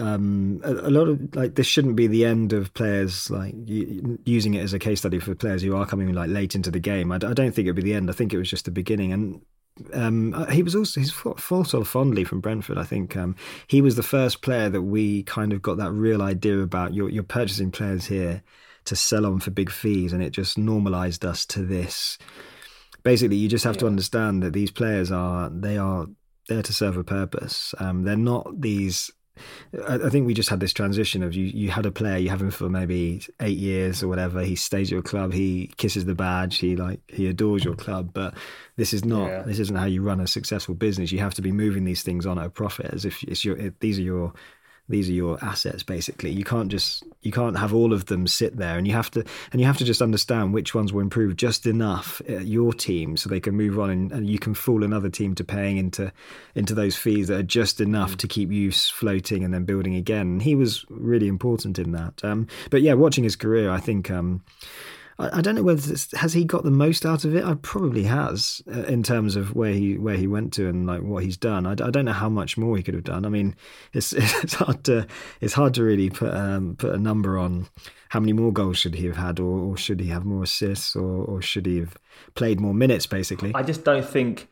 [0.01, 4.55] Um, a, a, lot of like this shouldn't be the end of players like using
[4.55, 7.11] it as a case study for players who are coming like late into the game.
[7.11, 8.09] I, I don't think it'd be the end.
[8.09, 9.13] I think it was just the beginning.
[9.13, 9.41] And
[9.93, 12.77] um, uh, he was also he's thought of fondly from Brentford.
[12.77, 13.35] I think um,
[13.67, 16.93] he was the first player that we kind of got that real idea about.
[16.93, 18.43] You're, you're purchasing players here
[18.85, 22.17] to sell on for big fees, and it just normalized us to this.
[23.03, 23.81] Basically, you just have yeah.
[23.81, 26.07] to understand that these players are they are
[26.47, 27.73] there to serve a purpose.
[27.79, 29.11] Um, they're not these.
[29.87, 31.45] I, think we just had this transition of you.
[31.45, 34.41] You had a player, you have him for maybe eight years or whatever.
[34.41, 35.33] He stays at your club.
[35.33, 36.57] He kisses the badge.
[36.57, 38.11] He like he adores your club.
[38.13, 38.33] But
[38.75, 39.27] this is not.
[39.27, 39.41] Yeah.
[39.43, 41.11] This isn't how you run a successful business.
[41.11, 43.57] You have to be moving these things on at a profit as if it's your.
[43.79, 44.33] These are your
[44.89, 46.31] these are your assets basically.
[46.31, 49.23] You can't just you can't have all of them sit there and you have to
[49.51, 53.17] and you have to just understand which ones will improve just enough at your team
[53.17, 56.11] so they can move on and, and you can fool another team to paying into
[56.55, 58.17] into those fees that are just enough mm.
[58.17, 60.27] to keep you floating and then building again.
[60.27, 62.23] And he was really important in that.
[62.23, 64.43] Um, but yeah watching his career i think um,
[65.21, 67.43] I, I don't know whether has he got the most out of it.
[67.43, 71.01] I probably has uh, in terms of where he where he went to and like
[71.01, 71.65] what he's done.
[71.65, 73.25] I, I don't know how much more he could have done.
[73.25, 73.55] I mean,
[73.93, 75.07] it's it's hard to
[75.39, 77.67] it's hard to really put um, put a number on
[78.09, 80.95] how many more goals should he have had, or, or should he have more assists,
[80.97, 81.95] or, or should he have
[82.35, 83.05] played more minutes?
[83.05, 84.49] Basically, I just don't think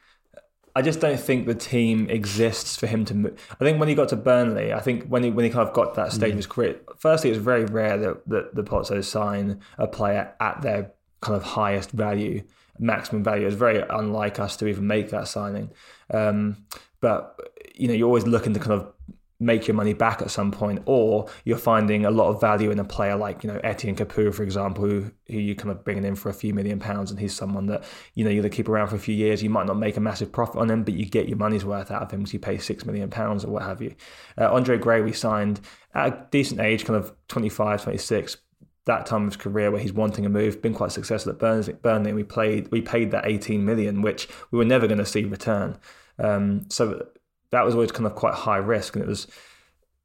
[0.75, 3.47] I just don't think the team exists for him to move.
[3.51, 5.73] I think when he got to Burnley, I think when he when he kind of
[5.73, 6.33] got to that stage mm.
[6.33, 10.61] of his career, firstly, it's very rare that, that the Pozzo sign a player at
[10.61, 10.91] their
[11.21, 12.43] kind of highest value,
[12.77, 13.47] maximum value.
[13.47, 15.71] It's very unlike us to even make that signing.
[16.13, 16.65] Um,
[17.01, 17.39] but
[17.75, 18.93] you know, you're always looking to kind of
[19.39, 22.79] make your money back at some point, or you're finding a lot of value in
[22.79, 26.05] a player like you know Etienne Capoue, for example, who who you kind of bringing
[26.05, 27.83] in for a few million pounds, and he's someone that
[28.15, 29.41] you know you're going to keep around for a few years.
[29.41, 31.91] You might not make a massive profit on him, but you get your money's worth
[31.91, 33.95] out of him because you pay six million pounds or what have you.
[34.37, 35.61] Uh, Andre Gray, we signed
[35.93, 38.37] at a decent age, kind of 25, 26
[38.85, 41.73] that time of his career where he's wanting a move, been quite successful at Burnley.
[41.73, 45.25] Burnley we played, we paid that 18 million, which we were never going to see
[45.25, 45.77] return.
[46.17, 47.05] Um, so
[47.51, 48.95] that was always kind of quite high risk.
[48.95, 49.27] And it was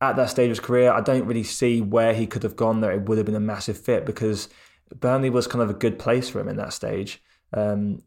[0.01, 2.81] at that stage of his career, I don't really see where he could have gone
[2.81, 2.93] there.
[2.93, 4.49] It would have been a massive fit because
[4.95, 7.23] Burnley was kind of a good place for him in that stage.
[7.53, 8.03] Um,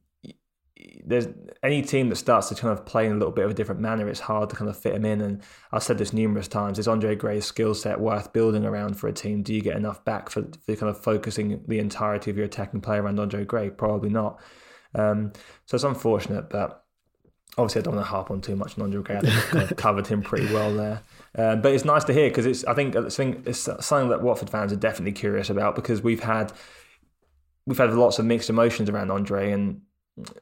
[1.03, 1.27] there's
[1.63, 3.81] any team that starts to kind of play in a little bit of a different
[3.81, 5.21] manner, it's hard to kind of fit him in.
[5.21, 9.07] And I've said this numerous times: is Andre Gray's skill set worth building around for
[9.07, 9.41] a team?
[9.41, 12.81] Do you get enough back for, for kind of focusing the entirety of your attacking
[12.81, 13.69] play around Andre Gray?
[13.69, 14.39] Probably not.
[14.93, 15.33] Um,
[15.65, 16.85] so it's unfortunate, but
[17.57, 19.17] obviously I don't want to harp on too much on Andre Gray.
[19.17, 21.01] I think I've kind of covered him pretty well there.
[21.37, 24.49] Uh, but it's nice to hear because it's I think it's, it's something that Watford
[24.49, 26.51] fans are definitely curious about because we've had
[27.65, 29.81] we've had lots of mixed emotions around Andre and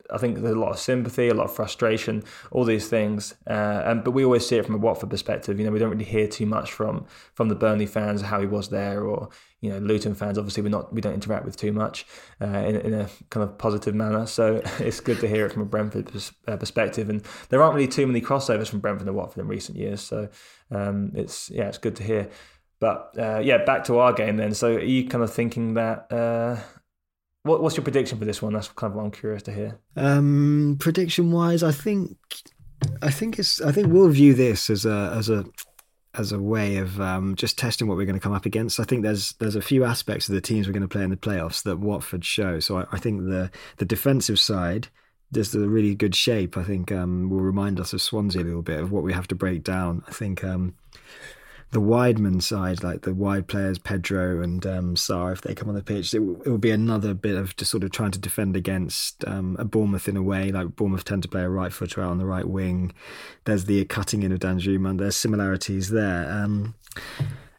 [0.10, 3.36] I think there's a lot of sympathy, a lot of frustration, all these things.
[3.46, 5.60] Uh, and but we always see it from a Watford perspective.
[5.60, 8.48] You know, we don't really hear too much from from the Burnley fans how he
[8.48, 10.38] was there, or you know, Luton fans.
[10.38, 12.06] Obviously, we're not we don't interact with too much
[12.42, 14.26] uh, in in a kind of positive manner.
[14.26, 17.10] So it's good to hear it from a Brentford pers- uh, perspective.
[17.10, 20.02] And there aren't really too many crossovers from Brentford and Watford in recent years.
[20.02, 20.30] So
[20.72, 22.30] um, it's yeah, it's good to hear.
[22.80, 24.54] But uh, yeah, back to our game then.
[24.54, 26.08] So are you kind of thinking that?
[27.46, 28.54] What, what's your prediction for this one?
[28.54, 29.78] That's kind of what I'm curious to hear.
[29.96, 32.18] Um, prediction wise, I think,
[33.04, 35.46] I think it's, I think we'll view this as a as a
[36.16, 38.80] as a way of um, just testing what we're going to come up against.
[38.80, 41.12] I think there's there's a few aspects of the teams we're going to play in
[41.12, 42.60] the playoffs that Watford show.
[42.60, 44.88] So I, I think the the defensive side
[45.30, 46.58] there's a really good shape.
[46.58, 49.28] I think um, will remind us of Swansea a little bit of what we have
[49.28, 50.04] to break down.
[50.08, 50.76] I think um,
[51.76, 55.76] the wideman side, like the wide players, Pedro and um, Sarr, if they come on
[55.76, 58.18] the pitch, it, w- it will be another bit of just sort of trying to
[58.18, 60.54] defend against um, a Bournemouth in a way.
[60.54, 62.94] Like Bournemouth tend to play a right footer out on the right wing.
[63.44, 64.98] There's the cutting in of Danjuma.
[64.98, 66.32] There's similarities there.
[66.32, 66.76] Um,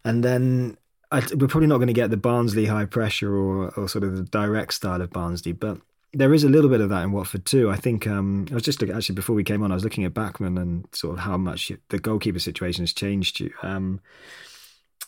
[0.03, 0.79] and then
[1.13, 4.17] I, we're probably not going to get the Barnsley high pressure or, or sort of
[4.17, 5.77] the direct style of Barnsley, but
[6.17, 7.71] there is a little bit of that in Watford too.
[7.71, 10.15] I think um, I was just actually before we came on, I was looking at
[10.15, 13.53] Bachmann and sort of how much the goalkeeper situation has changed you.
[13.63, 14.01] Um,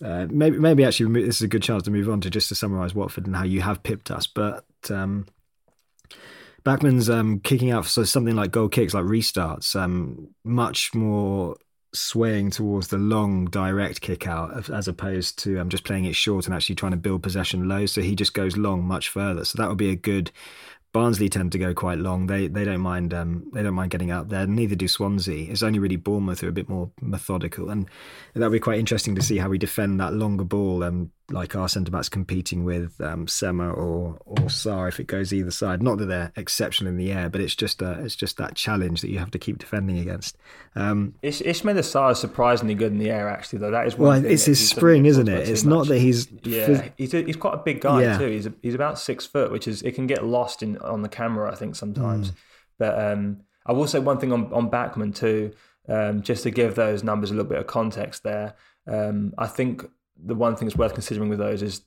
[0.05, 2.55] uh, maybe, maybe actually this is a good chance to move on to just to
[2.55, 4.27] summarise Watford and how you have pipped us.
[4.27, 5.27] But um,
[6.63, 11.57] Bachmann's um, kicking out so something like goal kicks, like restarts, um, much more
[11.95, 16.45] swaying towards the long direct kick out as opposed to um, just playing it short
[16.45, 17.87] and actually trying to build possession low.
[17.87, 19.47] So he just goes long much further.
[19.47, 20.31] So that would be a good
[20.93, 22.26] Barnsley tend to go quite long.
[22.26, 24.47] They they don't mind um, they don't mind getting out there.
[24.47, 25.51] Neither do Swansea.
[25.51, 27.89] It's only really Bournemouth who are a bit more methodical, and
[28.34, 30.82] that'll be quite interesting to see how we defend that longer ball.
[30.82, 35.33] Um, like our centre backs competing with um, Sema or or Sarr if it goes
[35.33, 35.83] either side.
[35.83, 39.03] Not that they're exceptional in the air, but it's just a, it's just that challenge
[39.03, 40.37] that you have to keep defending against.
[40.74, 43.29] Um, Ish- Ismaila Sarr is surprisingly good in the air.
[43.29, 45.49] Actually, though that is well, it's his spring, isn't it?
[45.49, 46.89] It's not that he's yeah.
[46.97, 48.18] He's a, he's quite a big guy yeah.
[48.18, 48.29] too.
[48.29, 51.09] He's a, he's about six foot, which is it can get lost in on the
[51.09, 51.53] camera.
[51.53, 52.35] I think sometimes, mm.
[52.79, 55.53] but um, I will say one thing on on Bachmann too.
[55.91, 58.57] Um, just to give those numbers a little bit of context there,
[58.87, 59.87] um, I think
[60.23, 61.83] the one thing that's worth considering with those is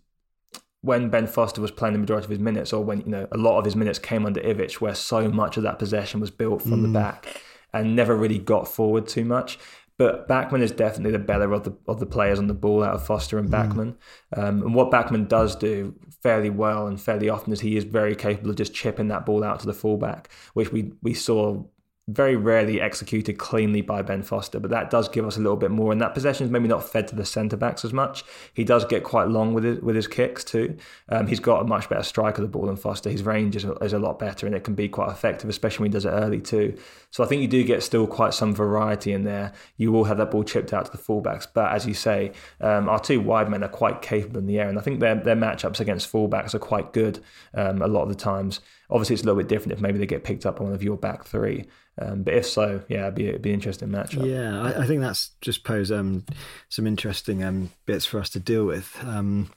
[0.81, 3.37] when Ben Foster was playing the majority of his minutes, or when you know a
[3.37, 6.61] lot of his minutes came under Ivic, where so much of that possession was built
[6.61, 6.81] from mm.
[6.83, 7.41] the back
[7.73, 9.57] and never really got forward too much.
[9.97, 12.95] But Bachmann is definitely the better of the of the players on the ball out
[12.95, 13.97] of Foster and Bachmann.
[14.35, 14.43] Mm.
[14.43, 18.15] Um, and what Bachmann does do fairly well and fairly often is he is very
[18.15, 21.63] capable of just chipping that ball out to the fullback, which we we saw
[22.11, 25.71] very rarely executed cleanly by Ben Foster, but that does give us a little bit
[25.71, 25.91] more.
[25.91, 28.23] And that possession is maybe not fed to the centre backs as much.
[28.53, 30.77] He does get quite long with his, with his kicks too.
[31.09, 33.09] Um, he's got a much better strike of the ball than Foster.
[33.09, 35.91] His range is, is a lot better and it can be quite effective, especially when
[35.91, 36.77] he does it early too.
[37.11, 39.53] So I think you do get still quite some variety in there.
[39.77, 42.31] You will have that ball chipped out to the fullbacks, but as you say,
[42.61, 45.15] um, our two wide men are quite capable in the air, and I think their
[45.15, 47.19] their matchups against fullbacks are quite good
[47.53, 48.61] um, a lot of the times.
[48.89, 50.83] Obviously, it's a little bit different if maybe they get picked up on one of
[50.83, 51.65] your back three.
[52.01, 54.25] Um, but if so, yeah, it'd be, it'd be an interesting matchup.
[54.25, 56.25] Yeah, I, I think that's just pose um,
[56.69, 58.97] some interesting um, bits for us to deal with.
[59.03, 59.51] Um,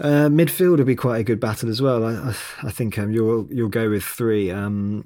[0.00, 2.04] uh, midfield would be quite a good battle as well.
[2.04, 4.50] I, I think um, you'll you'll go with three.
[4.50, 5.04] Um,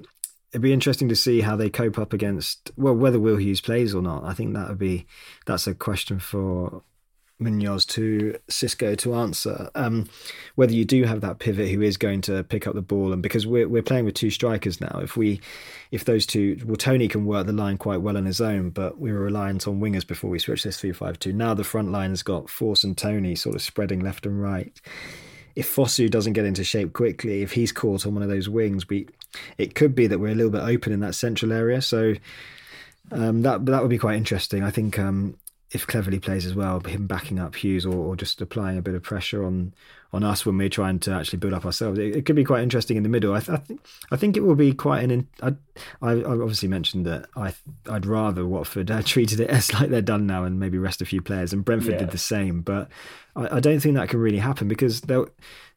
[0.51, 3.95] it'd be interesting to see how they cope up against well whether Will Hughes plays
[3.95, 4.23] or not.
[4.23, 5.07] I think that would be
[5.45, 6.83] that's a question for
[7.39, 9.69] Munoz to Xisco to answer.
[9.75, 10.09] Um,
[10.55, 13.21] whether you do have that pivot who is going to pick up the ball, and
[13.21, 15.41] because we're we're playing with two strikers now, if we
[15.91, 18.99] if those two, well, Toney can work the line quite well on his own, but
[18.99, 21.33] we were reliant on wingers before we switched this three five two.
[21.33, 24.79] Now the front line has got Forss and Toney sort of spreading left and right.
[25.55, 28.89] If Fosu doesn't get into shape quickly, if he's caught on one of those wings,
[28.89, 29.07] we
[29.57, 31.81] it could be that we're a little bit open in that central area.
[31.81, 32.15] So
[33.11, 34.63] um, that that would be quite interesting.
[34.63, 35.37] I think um,
[35.73, 38.93] if Cleverley plays as well, him backing up Hughes or, or, just applying a bit
[38.93, 39.73] of pressure on
[40.13, 42.61] on us when we're trying to actually build up ourselves, it, it could be quite
[42.61, 43.33] interesting in the middle.
[43.33, 45.27] I, th- I, think I think it will be quite an.
[45.41, 45.55] I,
[46.03, 47.55] I obviously mentioned that I
[47.89, 51.05] I'd rather Watford uh, treated it as like they're done now and maybe rest a
[51.05, 51.99] few players, and Brentford yeah.
[51.99, 52.61] did the same.
[52.61, 52.89] But
[53.35, 55.01] I, I, don't think that can really happen because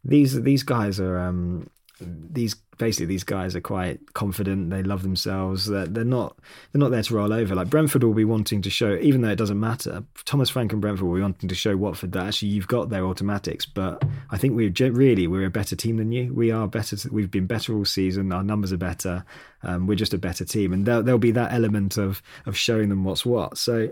[0.04, 1.18] these these guys are.
[1.18, 4.70] Um, these basically these guys are quite confident.
[4.70, 5.66] They love themselves.
[5.66, 6.36] They're, they're not
[6.72, 7.54] they're not there to roll over.
[7.54, 10.04] Like Brentford will be wanting to show, even though it doesn't matter.
[10.24, 13.04] Thomas Frank and Brentford will be wanting to show Watford that actually you've got their
[13.04, 13.66] automatics.
[13.66, 16.32] But I think we really we're a better team than you.
[16.32, 16.96] We are better.
[17.10, 18.32] We've been better all season.
[18.32, 19.24] Our numbers are better.
[19.62, 22.88] Um, we're just a better team, and there, will be that element of of showing
[22.88, 23.58] them what's what.
[23.58, 23.90] So.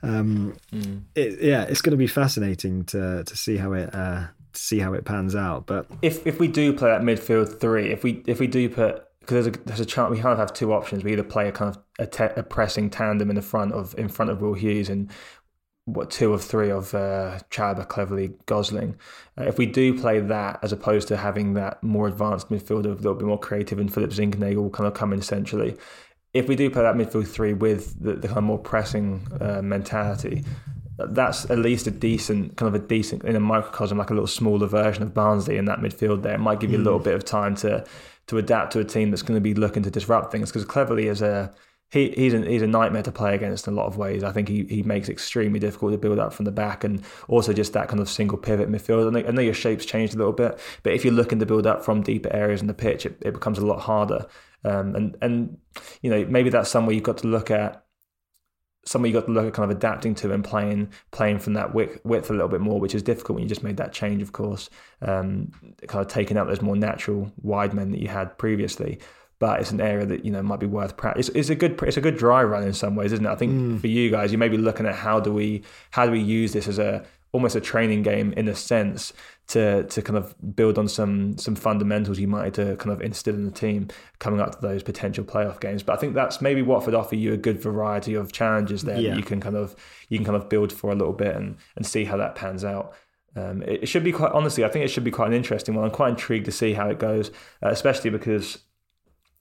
[0.00, 1.02] Um, mm.
[1.16, 4.92] it, yeah, it's going to be fascinating to to see how it uh, see how
[4.92, 5.66] it pans out.
[5.66, 9.04] But if if we do play that midfield three, if we if we do put
[9.20, 11.04] because there's a there's a chance we kind of have two options.
[11.04, 13.94] We either play a kind of a, te- a pressing tandem in the front of
[13.98, 15.10] in front of Will Hughes and
[15.84, 18.96] what two of three of uh, Chalobah, Cleverley, Gosling.
[19.38, 23.14] Uh, if we do play that, as opposed to having that more advanced midfielder, little
[23.14, 25.76] bit more creative, and Philip Zinckernagel kind of come in centrally.
[26.34, 29.62] If we do play that midfield three with the, the kind of more pressing uh,
[29.62, 30.44] mentality,
[30.98, 34.26] that's at least a decent kind of a decent in a microcosm like a little
[34.26, 36.34] smaller version of Barnsley in that midfield there.
[36.34, 37.04] It might give you a little mm.
[37.04, 37.84] bit of time to
[38.26, 41.04] to adapt to a team that's going to be looking to disrupt things because Cleverley
[41.04, 41.52] is a
[41.90, 44.22] he, he's a, he's a nightmare to play against in a lot of ways.
[44.22, 47.02] I think he, he makes it extremely difficult to build up from the back and
[47.28, 49.06] also just that kind of single pivot midfield.
[49.06, 51.46] I know, I know your shape's changed a little bit, but if you're looking to
[51.46, 54.26] build up from deeper areas in the pitch, it, it becomes a lot harder.
[54.64, 55.58] Um, and and
[56.02, 57.84] you know maybe that's somewhere you've got to look at
[58.88, 61.74] something you got to look at kind of adapting to and playing playing from that
[61.74, 64.22] width, width a little bit more, which is difficult when you just made that change,
[64.22, 64.70] of course.
[65.02, 65.52] Um,
[65.86, 68.98] kind of taking out those more natural wide men that you had previously.
[69.40, 71.28] But it's an area that you know might be worth practice.
[71.28, 73.30] It's, it's, a good it's a good dry run in some ways, isn't it?
[73.30, 73.80] I think mm.
[73.80, 76.52] for you guys, you may be looking at how do we how do we use
[76.52, 79.12] this as a almost a training game in a sense
[79.48, 83.34] to to kind of build on some some fundamentals you might to kind of instill
[83.34, 85.82] in the team coming up to those potential playoff games.
[85.82, 89.10] But I think that's maybe Watford offer you a good variety of challenges there yeah.
[89.10, 89.74] that you can kind of
[90.08, 92.64] you can kind of build for a little bit and and see how that pans
[92.64, 92.94] out.
[93.36, 95.74] Um, it, it, should be quite honestly, I think it should be quite an interesting
[95.74, 95.84] one.
[95.84, 97.28] I'm quite intrigued to see how it goes,
[97.62, 98.58] uh, especially because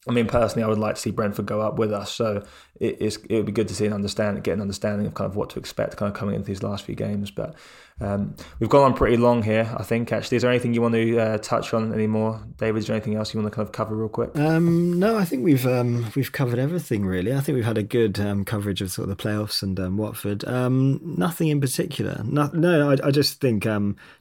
[0.07, 2.11] I mean, personally, I would like to see Brentford go up with us.
[2.11, 2.45] So
[2.79, 5.35] it it would be good to see and understand, get an understanding of kind of
[5.35, 7.31] what to expect, kind of coming into these last few games.
[7.31, 7.55] But
[7.99, 10.11] um, we've gone on pretty long here, I think.
[10.11, 12.79] Actually, is there anything you want to uh, touch on anymore, David?
[12.79, 14.37] Is there anything else you want to kind of cover real quick?
[14.37, 17.33] Um, no, I think we've um, we've covered everything really.
[17.33, 19.97] I think we've had a good um, coverage of sort of the playoffs and um,
[19.97, 20.45] Watford.
[20.45, 22.21] Um, nothing in particular.
[22.23, 23.65] No, no I, I, just think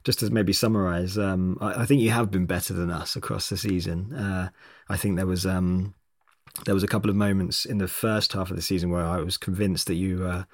[0.03, 3.57] just to maybe summarise, I, I, think you have been better than us across the
[3.57, 4.13] season.
[4.13, 4.49] Uh,
[4.89, 5.93] I think there was um,
[6.65, 9.17] there was a couple of moments in the first half of the season where I
[9.17, 10.45] was convinced that you were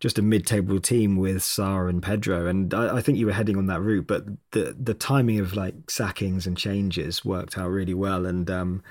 [0.00, 3.56] just a mid-table team with Sarr and Pedro, and I, I, think you were heading
[3.56, 4.06] on that route.
[4.06, 8.82] But the the timing of like sackings and changes worked out really well, and um,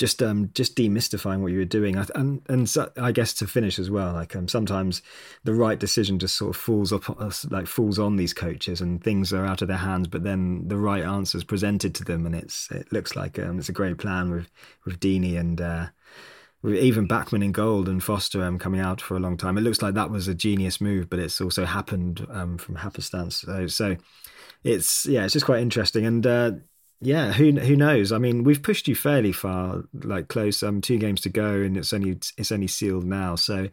[0.00, 1.96] just um just demystifying what you were doing.
[2.14, 5.02] And and so, I guess to finish as well like um, sometimes
[5.44, 7.04] the right decision just sort of falls up
[7.50, 10.78] like falls on these coaches and things are out of their hands but then the
[10.78, 13.98] right answer is presented to them and it's it looks like um, it's a great
[13.98, 14.50] plan with
[14.86, 15.86] with Deeney and uh,
[16.62, 19.56] with even Bachmann in gold and Foster um, coming out for a long time.
[19.56, 23.42] It looks like that was a genius move but it's also happened um, from happenstance
[23.42, 23.96] so, so
[24.64, 26.06] it's yeah it's just quite interesting.
[26.06, 26.52] And uh,
[27.00, 28.12] yeah, who who knows?
[28.12, 30.62] I mean, we've pushed you fairly far, like close.
[30.62, 33.36] Um, two games to go, and it's only it's only sealed now.
[33.36, 33.68] So,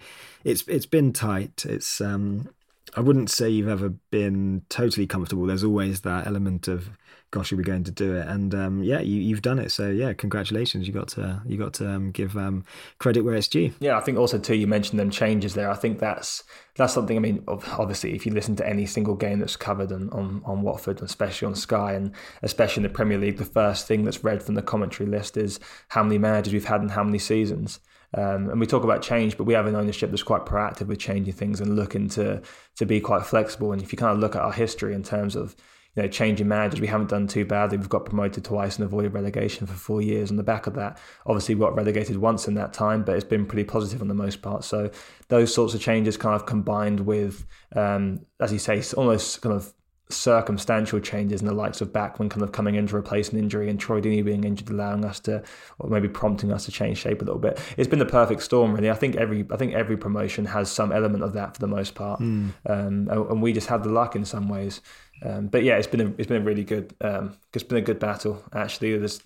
[0.46, 1.66] it's it's been tight.
[1.66, 2.50] It's um,
[2.96, 5.46] I wouldn't say you've ever been totally comfortable.
[5.46, 6.90] There's always that element of
[7.32, 8.28] gosh, are we going to do it?
[8.28, 9.72] And um, yeah, you, have done it.
[9.72, 10.88] So yeah, congratulations.
[10.88, 12.64] You got to you got to um, give um,
[13.00, 13.74] credit where it's due.
[13.80, 15.70] Yeah, I think also too you mentioned them changes there.
[15.70, 16.44] I think that's
[16.76, 17.18] that's something.
[17.18, 20.62] I mean, obviously, if you listen to any single game that's covered on on, on
[20.62, 22.14] Watford, especially on Sky, and
[22.44, 25.60] especially in the Premier League, the first thing that's read from the commentary list is
[25.90, 27.80] how many managers we've had and how many seasons.
[28.14, 31.00] Um, and we talk about change, but we have an ownership that's quite proactive with
[31.00, 32.42] changing things and looking to
[32.78, 33.72] to be quite flexible.
[33.72, 35.56] And if you kind of look at our history in terms of
[35.96, 37.78] you know, changing managers, we haven't done too badly.
[37.78, 41.00] We've got promoted twice and avoided relegation for four years on the back of that.
[41.26, 44.14] Obviously, we got relegated once in that time, but it's been pretty positive on the
[44.14, 44.64] most part.
[44.64, 44.92] So
[45.28, 47.46] those sorts of changes kind of combined with,
[47.76, 49.74] um, as you say, almost kind of
[50.10, 53.70] circumstantial changes in the likes of Bachmann kind of coming in to replace an injury
[53.70, 55.44] and Troy Deeney being injured, allowing us to,
[55.80, 57.60] or maybe prompting us to change shape a little bit.
[57.76, 58.90] It's been the perfect storm, really.
[58.90, 61.96] I think every I think every promotion has some element of that for the most
[61.96, 62.54] part, mm.
[62.66, 64.82] um, and we just had the luck in some ways.
[65.24, 67.82] Um, but yeah, it's been a, it's been a really good um, it's been a
[67.82, 68.96] good battle actually.
[68.98, 69.22] There's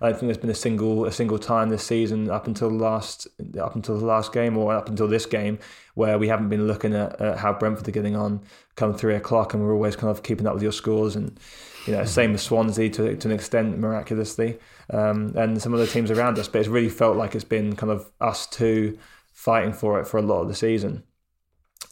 [0.00, 2.76] I don't think there's been a single a single time this season up until the
[2.76, 3.26] last
[3.60, 5.58] up until the last game or up until this game
[5.94, 8.40] where we haven't been looking at, at how Brentford are getting on
[8.76, 11.38] come three o'clock and we're always kind of keeping up with your scores and
[11.86, 14.58] you know same with Swansea to to an extent miraculously
[14.90, 16.48] um, and some other teams around us.
[16.48, 18.98] But it's really felt like it's been kind of us two
[19.34, 21.02] fighting for it for a lot of the season,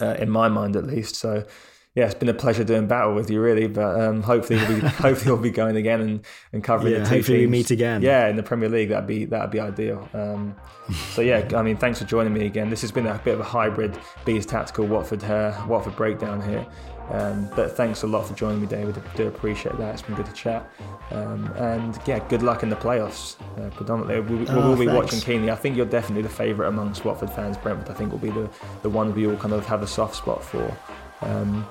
[0.01, 1.15] uh, in my mind at least.
[1.15, 1.45] So
[1.95, 3.67] yeah, it's been a pleasure doing battle with you, really.
[3.67, 7.05] But um, hopefully, we'll be, hopefully we'll be going again and, and covering yeah, the
[7.05, 7.51] two hopefully teams.
[7.51, 8.01] we meet again.
[8.01, 10.09] Yeah, in the Premier League, that'd be that'd be ideal.
[10.13, 10.55] Um,
[11.11, 12.71] so yeah, I mean, thanks for joining me again.
[12.71, 16.65] This has been a bit of a hybrid Bees Tactical Watford uh, Watford breakdown here.
[17.09, 18.97] Um, but thanks a lot for joining me, David.
[18.97, 19.93] I do appreciate that.
[19.93, 20.71] It's been good to chat.
[21.11, 23.35] Um, and yeah, good luck in the playoffs.
[23.59, 25.51] Uh, predominantly, we, we oh, will be watching keenly.
[25.51, 27.57] I think you're definitely the favourite amongst Watford fans.
[27.57, 28.49] Brentford, I think, will be the
[28.81, 30.75] the one we all kind of have a soft spot for.
[31.21, 31.67] Um,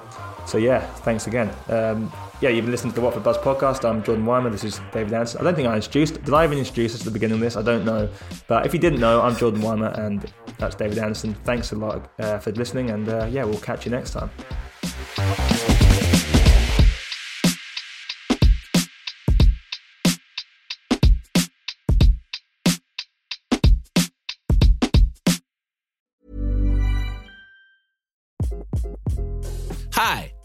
[0.47, 1.51] so yeah, thanks again.
[1.69, 3.89] Um, yeah, you've been listening to the Watford Buzz podcast.
[3.89, 4.51] I'm Jordan Weimer.
[4.51, 5.41] This is David Anderson.
[5.41, 6.23] I don't think I introduced.
[6.25, 7.57] Did I even introduce us at the beginning of this?
[7.57, 8.09] I don't know.
[8.49, 11.35] But if you didn't know, I'm Jordan Weimer, and that's David Anderson.
[11.45, 14.31] Thanks a lot uh, for listening, and uh, yeah, we'll catch you next time.